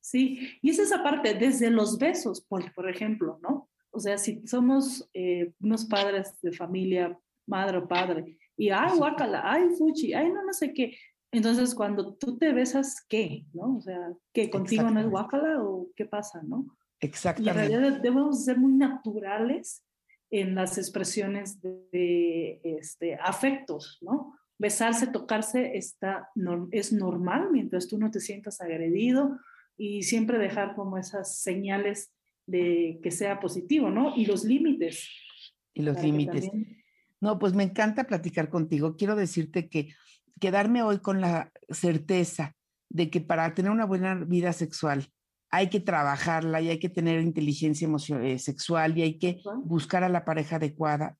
Sí, 0.00 0.58
y 0.60 0.70
es 0.70 0.80
esa 0.80 1.04
parte, 1.04 1.34
desde 1.34 1.70
los 1.70 1.98
besos, 1.98 2.40
por, 2.40 2.74
por 2.74 2.90
ejemplo, 2.90 3.38
¿no? 3.40 3.70
O 3.92 4.00
sea, 4.00 4.18
si 4.18 4.44
somos 4.44 5.08
eh, 5.14 5.52
unos 5.60 5.84
padres 5.84 6.34
de 6.42 6.50
familia, 6.50 7.16
madre 7.46 7.78
o 7.78 7.86
padre, 7.86 8.38
y 8.56 8.70
ay, 8.70 8.98
guácala, 8.98 9.42
ay, 9.44 9.68
fuchi, 9.78 10.14
ay, 10.14 10.32
no, 10.32 10.44
no 10.44 10.52
sé 10.52 10.72
qué. 10.74 10.96
Entonces, 11.32 11.74
cuando 11.74 12.14
tú 12.14 12.38
te 12.38 12.52
besas, 12.52 13.04
¿qué? 13.08 13.46
¿No? 13.52 13.76
O 13.76 13.80
sea, 13.80 14.12
¿qué 14.32 14.50
contigo 14.50 14.90
no 14.90 15.00
es 15.00 15.08
guácala 15.08 15.62
o 15.62 15.88
qué 15.94 16.04
pasa, 16.04 16.42
no? 16.42 16.76
Exactamente. 16.98 17.60
Y 17.60 17.64
en 17.64 17.80
realidad 17.80 18.00
debemos 18.00 18.44
ser 18.44 18.58
muy 18.58 18.72
naturales 18.72 19.84
en 20.30 20.54
las 20.54 20.76
expresiones 20.78 21.60
de, 21.60 22.60
este, 22.62 23.14
afectos, 23.16 23.98
¿no? 24.00 24.34
Besarse, 24.58 25.06
tocarse 25.06 25.76
está, 25.76 26.28
no, 26.34 26.68
es 26.70 26.92
normal 26.92 27.48
mientras 27.50 27.88
tú 27.88 27.98
no 27.98 28.10
te 28.10 28.20
sientas 28.20 28.60
agredido 28.60 29.38
y 29.76 30.02
siempre 30.02 30.38
dejar 30.38 30.74
como 30.74 30.98
esas 30.98 31.40
señales 31.40 32.12
de 32.46 33.00
que 33.02 33.10
sea 33.10 33.40
positivo, 33.40 33.90
¿no? 33.90 34.14
Y 34.16 34.26
los 34.26 34.44
límites. 34.44 35.08
Y 35.72 35.82
los 35.82 36.02
límites. 36.02 36.50
No, 37.20 37.38
pues 37.38 37.54
me 37.54 37.62
encanta 37.62 38.04
platicar 38.04 38.50
contigo. 38.50 38.96
Quiero 38.96 39.14
decirte 39.14 39.68
que 39.68 39.94
quedarme 40.38 40.82
hoy 40.82 41.00
con 41.00 41.20
la 41.20 41.52
certeza 41.68 42.54
de 42.88 43.10
que 43.10 43.20
para 43.20 43.54
tener 43.54 43.70
una 43.70 43.86
buena 43.86 44.14
vida 44.14 44.52
sexual 44.52 45.08
hay 45.50 45.68
que 45.68 45.80
trabajarla 45.80 46.60
y 46.60 46.68
hay 46.68 46.78
que 46.78 46.88
tener 46.88 47.20
inteligencia 47.20 47.86
emocional, 47.86 48.26
eh, 48.26 48.38
sexual 48.38 48.96
y 48.96 49.02
hay 49.02 49.18
que 49.18 49.40
buscar 49.64 50.04
a 50.04 50.08
la 50.08 50.24
pareja 50.24 50.56
adecuada 50.56 51.16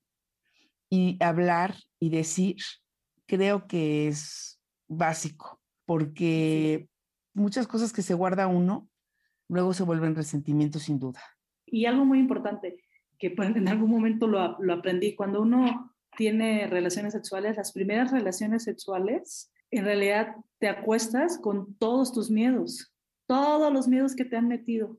y 0.88 1.16
hablar 1.22 1.74
y 1.98 2.10
decir, 2.10 2.56
creo 3.26 3.66
que 3.66 4.08
es 4.08 4.60
básico, 4.88 5.60
porque 5.84 6.88
muchas 7.34 7.66
cosas 7.66 7.92
que 7.92 8.02
se 8.02 8.14
guarda 8.14 8.46
uno, 8.46 8.88
luego 9.48 9.72
se 9.72 9.84
vuelven 9.84 10.14
resentimientos 10.14 10.82
sin 10.82 10.98
duda. 10.98 11.20
Y 11.66 11.86
algo 11.86 12.04
muy 12.04 12.18
importante, 12.18 12.76
que 13.18 13.30
pues, 13.30 13.54
en 13.54 13.68
algún 13.68 13.90
momento 13.90 14.26
lo, 14.26 14.56
lo 14.60 14.74
aprendí, 14.74 15.14
cuando 15.14 15.42
uno 15.42 15.89
tiene 16.16 16.66
relaciones 16.66 17.12
sexuales, 17.12 17.56
las 17.56 17.72
primeras 17.72 18.10
relaciones 18.10 18.64
sexuales, 18.64 19.52
en 19.70 19.84
realidad 19.84 20.34
te 20.58 20.68
acuestas 20.68 21.38
con 21.38 21.74
todos 21.76 22.12
tus 22.12 22.30
miedos, 22.30 22.92
todos 23.26 23.72
los 23.72 23.88
miedos 23.88 24.14
que 24.14 24.24
te 24.24 24.36
han 24.36 24.48
metido. 24.48 24.98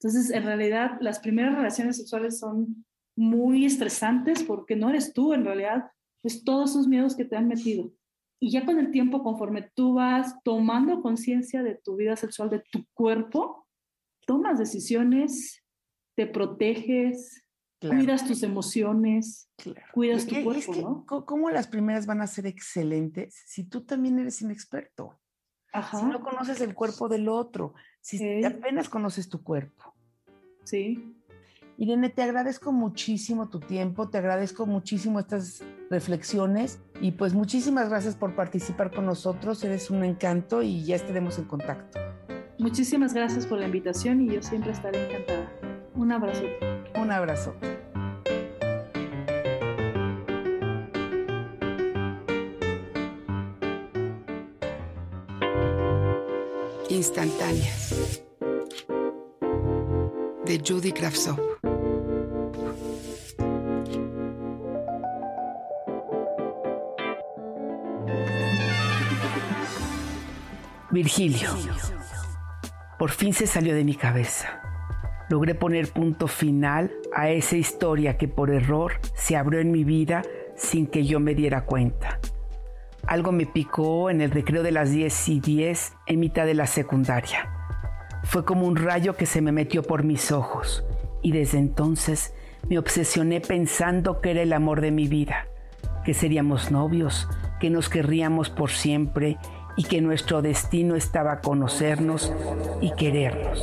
Entonces, 0.00 0.30
en 0.30 0.44
realidad, 0.44 0.98
las 1.00 1.18
primeras 1.18 1.56
relaciones 1.56 1.96
sexuales 1.96 2.38
son 2.38 2.84
muy 3.16 3.64
estresantes 3.64 4.44
porque 4.44 4.76
no 4.76 4.90
eres 4.90 5.12
tú, 5.12 5.34
en 5.34 5.44
realidad, 5.44 5.90
es 6.22 6.44
todos 6.44 6.70
esos 6.70 6.86
miedos 6.86 7.16
que 7.16 7.24
te 7.24 7.36
han 7.36 7.48
metido. 7.48 7.92
Y 8.40 8.52
ya 8.52 8.64
con 8.64 8.78
el 8.78 8.92
tiempo, 8.92 9.24
conforme 9.24 9.68
tú 9.74 9.94
vas 9.94 10.36
tomando 10.44 11.02
conciencia 11.02 11.64
de 11.64 11.74
tu 11.74 11.96
vida 11.96 12.14
sexual, 12.14 12.50
de 12.50 12.62
tu 12.70 12.84
cuerpo, 12.94 13.66
tomas 14.24 14.60
decisiones, 14.60 15.64
te 16.14 16.26
proteges, 16.26 17.44
cuidas 17.80 18.26
tus 18.26 18.42
emociones, 18.42 19.50
cuidas 19.92 20.26
tu 20.26 20.42
cuerpo, 20.42 20.74
¿no? 20.74 21.24
¿Cómo 21.26 21.50
las 21.50 21.66
primeras 21.66 22.06
van 22.06 22.20
a 22.20 22.26
ser 22.26 22.46
excelentes 22.46 23.42
si 23.46 23.64
tú 23.64 23.84
también 23.84 24.18
eres 24.18 24.42
inexperto? 24.42 25.20
Si 25.92 26.04
no 26.04 26.20
conoces 26.20 26.60
el 26.60 26.74
cuerpo 26.74 27.08
del 27.08 27.28
otro, 27.28 27.74
si 28.00 28.44
apenas 28.44 28.88
conoces 28.88 29.28
tu 29.28 29.42
cuerpo. 29.42 29.94
Sí. 30.64 31.14
Irene, 31.76 32.08
te 32.08 32.22
agradezco 32.22 32.72
muchísimo 32.72 33.48
tu 33.48 33.60
tiempo, 33.60 34.08
te 34.08 34.18
agradezco 34.18 34.66
muchísimo 34.66 35.20
estas 35.20 35.62
reflexiones 35.90 36.80
y 37.00 37.12
pues 37.12 37.34
muchísimas 37.34 37.88
gracias 37.88 38.16
por 38.16 38.34
participar 38.34 38.90
con 38.90 39.06
nosotros, 39.06 39.62
eres 39.62 39.88
un 39.88 40.02
encanto 40.02 40.62
y 40.62 40.84
ya 40.84 40.96
estaremos 40.96 41.38
en 41.38 41.44
contacto. 41.44 42.00
Muchísimas 42.58 43.14
gracias 43.14 43.46
por 43.46 43.58
la 43.58 43.66
invitación 43.66 44.20
y 44.22 44.34
yo 44.34 44.42
siempre 44.42 44.72
estaré 44.72 45.06
encantada. 45.06 45.52
Un 45.94 46.10
abrazo. 46.10 46.42
Un 46.98 47.12
abrazo. 47.12 47.54
Instantáneas 56.88 58.20
de 60.44 60.60
Judy 60.66 60.90
Kravtsov. 60.90 61.38
Virgilio. 70.90 71.50
Por 72.98 73.10
fin 73.12 73.32
se 73.32 73.46
salió 73.46 73.76
de 73.76 73.84
mi 73.84 73.94
cabeza. 73.94 74.67
Logré 75.28 75.54
poner 75.54 75.88
punto 75.88 76.26
final 76.26 76.90
a 77.14 77.30
esa 77.30 77.56
historia 77.56 78.16
que 78.16 78.28
por 78.28 78.50
error 78.50 78.92
se 79.14 79.36
abrió 79.36 79.60
en 79.60 79.70
mi 79.70 79.84
vida 79.84 80.22
sin 80.56 80.86
que 80.86 81.04
yo 81.04 81.20
me 81.20 81.34
diera 81.34 81.64
cuenta. 81.64 82.18
Algo 83.06 83.32
me 83.32 83.46
picó 83.46 84.10
en 84.10 84.20
el 84.20 84.30
recreo 84.30 84.62
de 84.62 84.72
las 84.72 84.90
10 84.90 85.28
y 85.28 85.40
10 85.40 85.94
en 86.06 86.20
mitad 86.20 86.46
de 86.46 86.54
la 86.54 86.66
secundaria. 86.66 87.50
Fue 88.24 88.44
como 88.44 88.66
un 88.66 88.76
rayo 88.76 89.16
que 89.16 89.26
se 89.26 89.40
me 89.40 89.52
metió 89.52 89.82
por 89.82 90.02
mis 90.02 90.32
ojos 90.32 90.84
y 91.22 91.32
desde 91.32 91.58
entonces 91.58 92.34
me 92.68 92.78
obsesioné 92.78 93.40
pensando 93.40 94.20
que 94.20 94.32
era 94.32 94.42
el 94.42 94.52
amor 94.52 94.80
de 94.80 94.90
mi 94.90 95.08
vida, 95.08 95.46
que 96.04 96.14
seríamos 96.14 96.70
novios, 96.70 97.28
que 97.60 97.70
nos 97.70 97.88
querríamos 97.88 98.50
por 98.50 98.70
siempre 98.70 99.38
y 99.76 99.84
que 99.84 100.00
nuestro 100.00 100.42
destino 100.42 100.94
estaba 100.96 101.40
conocernos 101.40 102.32
y 102.80 102.92
querernos. 102.92 103.62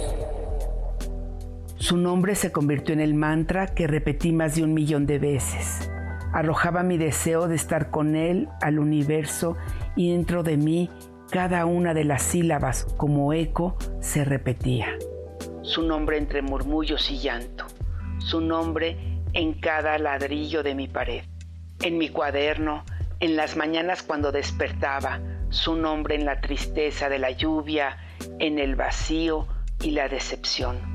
Su 1.85 1.97
nombre 1.97 2.33
se 2.33 2.51
convirtió 2.51 2.93
en 2.93 2.99
el 2.99 3.13
mantra 3.13 3.67
que 3.67 3.85
repetí 3.85 4.31
más 4.31 4.55
de 4.55 4.63
un 4.63 4.73
millón 4.73 5.05
de 5.05 5.19
veces. 5.19 5.91
Arrojaba 6.33 6.81
mi 6.81 6.97
deseo 6.97 7.47
de 7.47 7.53
estar 7.53 7.91
con 7.91 8.15
él 8.15 8.49
al 8.63 8.79
universo 8.79 9.55
y 9.95 10.11
dentro 10.11 10.41
de 10.41 10.57
mí 10.57 10.89
cada 11.29 11.67
una 11.67 11.93
de 11.93 12.03
las 12.03 12.23
sílabas 12.23 12.87
como 12.97 13.33
eco 13.33 13.77
se 14.01 14.25
repetía. 14.25 14.97
Su 15.61 15.83
nombre 15.83 16.17
entre 16.17 16.41
murmullos 16.41 17.11
y 17.11 17.19
llanto. 17.19 17.67
Su 18.17 18.41
nombre 18.41 19.21
en 19.33 19.53
cada 19.53 19.99
ladrillo 19.99 20.63
de 20.63 20.73
mi 20.73 20.87
pared. 20.87 21.23
En 21.83 21.99
mi 21.99 22.09
cuaderno, 22.09 22.83
en 23.19 23.35
las 23.35 23.57
mañanas 23.57 24.01
cuando 24.01 24.31
despertaba, 24.31 25.19
su 25.49 25.75
nombre 25.75 26.15
en 26.15 26.25
la 26.25 26.41
tristeza 26.41 27.09
de 27.09 27.19
la 27.19 27.29
lluvia, 27.29 27.97
en 28.39 28.57
el 28.57 28.75
vacío 28.75 29.47
y 29.83 29.91
la 29.91 30.09
decepción. 30.09 30.94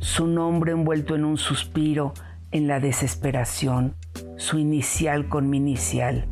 Su 0.00 0.26
nombre 0.26 0.72
envuelto 0.72 1.14
en 1.14 1.26
un 1.26 1.36
suspiro, 1.36 2.14
en 2.52 2.66
la 2.66 2.80
desesperación, 2.80 3.96
su 4.36 4.58
inicial 4.58 5.28
con 5.28 5.50
mi 5.50 5.58
inicial. 5.58 6.26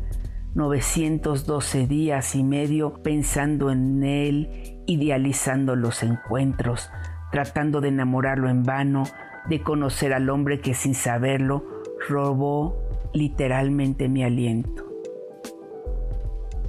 912 0.55 1.85
días 1.85 2.33
y 2.33 2.43
medio 2.43 2.95
pensando 3.03 3.69
en 3.69 4.03
él, 4.03 4.81
idealizando 4.87 5.75
los 5.75 6.01
encuentros, 6.01 6.89
tratando 7.31 7.79
de 7.79 7.89
enamorarlo 7.89 8.49
en 8.49 8.63
vano, 8.63 9.03
de 9.47 9.61
conocer 9.61 10.13
al 10.13 10.31
hombre 10.31 10.61
que 10.61 10.73
sin 10.73 10.95
saberlo 10.95 11.83
robó 12.09 13.11
literalmente 13.13 14.09
mi 14.09 14.23
aliento. 14.23 14.83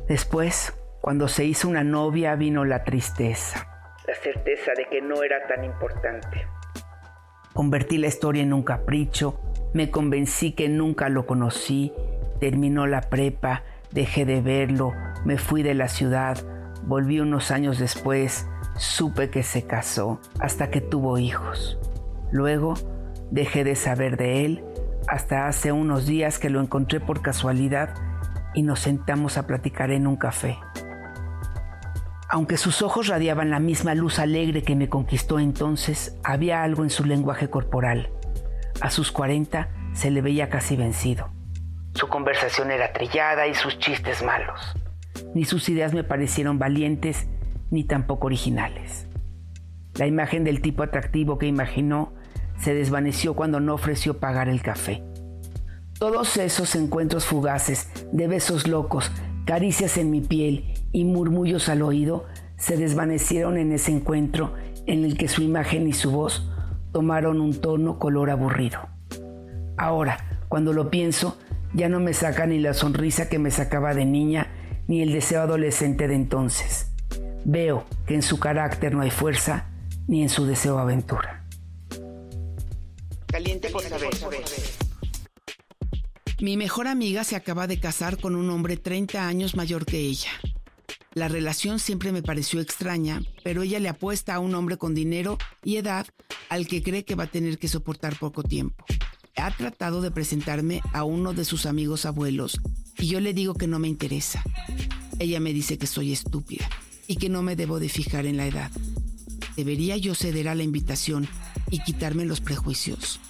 Después, 0.07 0.79
cuando 1.01 1.29
se 1.29 1.47
hizo 1.47 1.67
una 1.67 1.83
novia, 1.83 2.35
vino 2.35 2.67
la 2.67 2.85
tristeza, 2.85 3.67
la 4.07 4.15
certeza 4.17 4.73
de 4.77 4.85
que 4.85 5.01
no 5.01 5.23
era 5.23 5.47
tan 5.47 5.65
importante. 5.65 6.47
Convertí 7.61 7.99
la 7.99 8.07
historia 8.07 8.43
en 8.43 8.55
un 8.55 8.63
capricho, 8.63 9.39
me 9.75 9.91
convencí 9.91 10.53
que 10.53 10.71
nunca 10.71 11.11
lo 11.11 11.27
conocí, 11.27 11.93
terminó 12.41 12.87
la 12.87 13.03
prepa, 13.03 13.65
dejé 13.93 14.25
de 14.25 14.41
verlo, 14.41 14.95
me 15.27 15.37
fui 15.37 15.63
de 15.63 15.75
la 15.75 15.89
ciudad, 15.89 16.39
volví 16.85 17.21
unos 17.21 17.51
años 17.51 17.79
después, 17.79 18.47
supe 18.79 19.29
que 19.29 19.43
se 19.43 19.67
casó 19.67 20.23
hasta 20.41 20.71
que 20.71 20.81
tuvo 20.81 21.19
hijos. 21.19 21.79
Luego 22.33 22.73
dejé 23.31 23.63
de 23.63 23.77
saber 23.77 24.17
de 24.17 24.47
él 24.47 24.65
hasta 25.07 25.47
hace 25.47 25.71
unos 25.71 26.07
días 26.07 26.39
que 26.39 26.49
lo 26.49 26.63
encontré 26.63 26.99
por 26.99 27.21
casualidad 27.21 27.93
y 28.55 28.63
nos 28.63 28.81
sentamos 28.81 29.37
a 29.37 29.47
platicar 29.47 29.91
en 29.91 30.07
un 30.07 30.17
café. 30.17 30.57
Aunque 32.33 32.57
sus 32.57 32.81
ojos 32.81 33.09
radiaban 33.09 33.51
la 33.51 33.59
misma 33.59 33.97
luz 33.97 34.21
alegre 34.21 34.63
que 34.63 34.77
me 34.77 34.89
conquistó 34.89 35.41
entonces, 35.41 36.17
había 36.23 36.63
algo 36.63 36.85
en 36.85 36.91
su 36.91 37.05
lenguaje 37.05 37.51
corporal. 37.51 38.13
A 38.81 38.91
sus 38.91 39.11
40 39.11 39.69
se 39.95 40.13
le 40.13 40.23
veía 40.23 40.49
casi 40.49 40.77
vencido. 40.77 41.29
Su 41.95 42.07
conversación 42.07 42.71
era 42.71 42.93
trillada 42.93 43.49
y 43.49 43.55
sus 43.55 43.81
chistes 43.81 44.23
malos. 44.23 44.61
Ni 45.35 45.45
sus 45.45 45.69
ideas 45.69 45.93
me 45.93 46.05
parecieron 46.05 46.61
valientes 46.61 47.27
ni 47.73 47.83
tampoco 47.83 48.29
originales. 48.29 49.09
La 49.95 50.07
imagen 50.07 50.45
del 50.45 50.63
tipo 50.63 50.85
atractivo 50.85 51.37
que 51.37 51.47
imaginó 51.47 52.15
se 52.61 52.75
desvaneció 52.75 53.35
cuando 53.35 53.59
no 53.59 53.75
ofreció 53.75 54.21
pagar 54.21 54.49
el 54.49 54.63
café. 54.63 55.03
Todos 55.99 56.37
esos 56.37 56.77
encuentros 56.77 57.27
fugaces, 57.27 57.91
de 58.13 58.29
besos 58.29 58.69
locos, 58.69 59.11
caricias 59.51 59.97
en 59.97 60.13
mi 60.13 60.21
piel 60.21 60.75
y 60.93 61.05
murmullos 61.05 61.69
al 61.69 61.83
oído, 61.83 62.25
se 62.57 62.77
desvanecieron 62.77 63.59
en 63.59 63.73
ese 63.73 63.91
encuentro 63.91 64.55
en 64.87 65.05
el 65.05 65.19
que 65.19 65.27
su 65.27 65.43
imagen 65.43 65.89
y 65.89 65.93
su 65.93 66.13
voz 66.13 66.49
tomaron 66.93 67.41
un 67.41 67.61
tono 67.61 67.99
color 67.99 68.31
aburrido. 68.31 68.79
Ahora, 69.77 70.45
cuando 70.49 70.73
lo 70.73 70.89
pienso, 70.89 71.37
ya 71.75 71.89
no 71.89 71.99
me 71.99 72.15
saca 72.15 72.47
ni 72.47 72.61
la 72.61 72.75
sonrisa 72.75 73.29
que 73.29 73.41
me 73.41 73.51
sacaba 73.51 73.93
de 73.93 74.05
niña, 74.05 74.53
ni 74.87 75.03
el 75.03 75.11
deseo 75.13 75.41
adolescente 75.41 76.07
de 76.07 76.15
entonces. 76.15 76.93
Veo 77.45 77.83
que 78.07 78.15
en 78.15 78.23
su 78.23 78.39
carácter 78.39 78.95
no 78.95 79.01
hay 79.01 79.11
fuerza, 79.11 79.67
ni 80.07 80.23
en 80.23 80.29
su 80.29 80.47
deseo 80.47 80.79
aventura. 80.79 81.40
Mi 86.41 86.57
mejor 86.57 86.89
amiga 86.89 87.23
se 87.23 87.37
acaba 87.37 87.67
de 87.67 87.79
casar 87.79 88.19
con 88.19 88.35
un 88.35 88.49
hombre 88.49 88.79
30 88.79 89.27
años 89.27 89.57
mayor 89.57 89.85
que 89.85 89.99
ella. 89.99 90.31
La 91.13 91.29
relación 91.29 91.79
siempre 91.79 92.13
me 92.13 92.23
pareció 92.23 92.63
extraña, 92.63 93.21
pero 93.45 93.63
ella 93.63 93.79
le 93.79 93.91
apuesta 93.91 94.35
a 94.35 94.39
un 94.39 94.55
hombre 94.55 94.79
con 94.79 94.95
dinero 94.95 95.37
y 95.63 95.77
edad 95.77 96.07
al 96.49 96.67
que 96.67 96.83
cree 96.83 97.05
que 97.05 97.15
va 97.15 97.25
a 97.25 97.31
tener 97.31 97.59
que 97.59 97.69
soportar 97.69 98.19
poco 98.19 98.43
tiempo. 98.43 98.87
Ha 99.37 99.51
tratado 99.51 100.01
de 100.01 100.11
presentarme 100.11 100.81
a 100.95 101.05
uno 101.05 101.35
de 101.35 101.45
sus 101.45 101.67
amigos 101.67 102.07
abuelos 102.07 102.59
y 102.97 103.09
yo 103.09 103.21
le 103.21 103.35
digo 103.35 103.53
que 103.53 103.67
no 103.67 103.79
me 103.79 103.89
interesa. 103.89 104.43
Ella 105.19 105.41
me 105.41 105.53
dice 105.53 105.77
que 105.77 105.87
soy 105.87 106.11
estúpida 106.11 106.71
y 107.07 107.17
que 107.17 107.29
no 107.29 107.43
me 107.43 107.55
debo 107.55 107.81
de 107.81 107.91
fijar 107.91 108.25
en 108.25 108.39
la 108.39 108.47
edad. 108.47 108.71
¿Debería 109.57 109.99
yo 109.99 110.15
ceder 110.15 110.49
a 110.49 110.55
la 110.55 110.63
invitación 110.63 111.29
y 111.71 111.81
quitarme 111.81 112.25
los 112.25 112.41
prejuicios? 112.41 113.21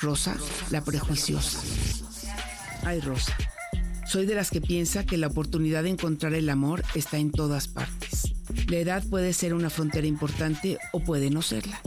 Rosa, 0.00 0.36
la 0.70 0.84
prejuiciosa. 0.84 1.60
Ay, 2.84 3.00
Rosa. 3.00 3.36
Soy 4.06 4.26
de 4.26 4.34
las 4.34 4.50
que 4.50 4.60
piensa 4.60 5.06
que 5.06 5.16
la 5.16 5.28
oportunidad 5.28 5.82
de 5.82 5.90
encontrar 5.90 6.34
el 6.34 6.50
amor 6.50 6.82
está 6.94 7.18
en 7.18 7.30
todas 7.30 7.68
partes. 7.68 8.34
La 8.68 8.76
edad 8.76 9.02
puede 9.08 9.32
ser 9.32 9.54
una 9.54 9.70
frontera 9.70 10.06
importante 10.06 10.78
o 10.92 11.00
puede 11.00 11.30
no 11.30 11.42
serla. 11.42 11.80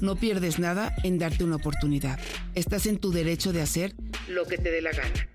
No 0.00 0.16
pierdes 0.16 0.58
nada 0.58 0.94
en 1.04 1.18
darte 1.18 1.44
una 1.44 1.56
oportunidad. 1.56 2.18
Estás 2.54 2.86
en 2.86 2.98
tu 2.98 3.12
derecho 3.12 3.52
de 3.52 3.62
hacer 3.62 3.94
lo 4.28 4.46
que 4.46 4.58
te 4.58 4.70
dé 4.70 4.80
la 4.80 4.92
gana. 4.92 5.28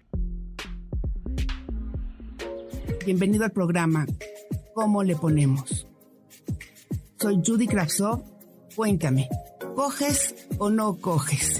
Bienvenido 3.05 3.45
al 3.45 3.51
programa 3.51 4.05
¿Cómo 4.73 5.03
le 5.03 5.15
ponemos? 5.15 5.87
Soy 7.19 7.41
Judy 7.45 7.67
Kravsov. 7.67 8.23
Cuéntame, 8.75 9.27
¿coges 9.75 10.47
o 10.57 10.69
no 10.69 10.95
coges? 10.95 11.59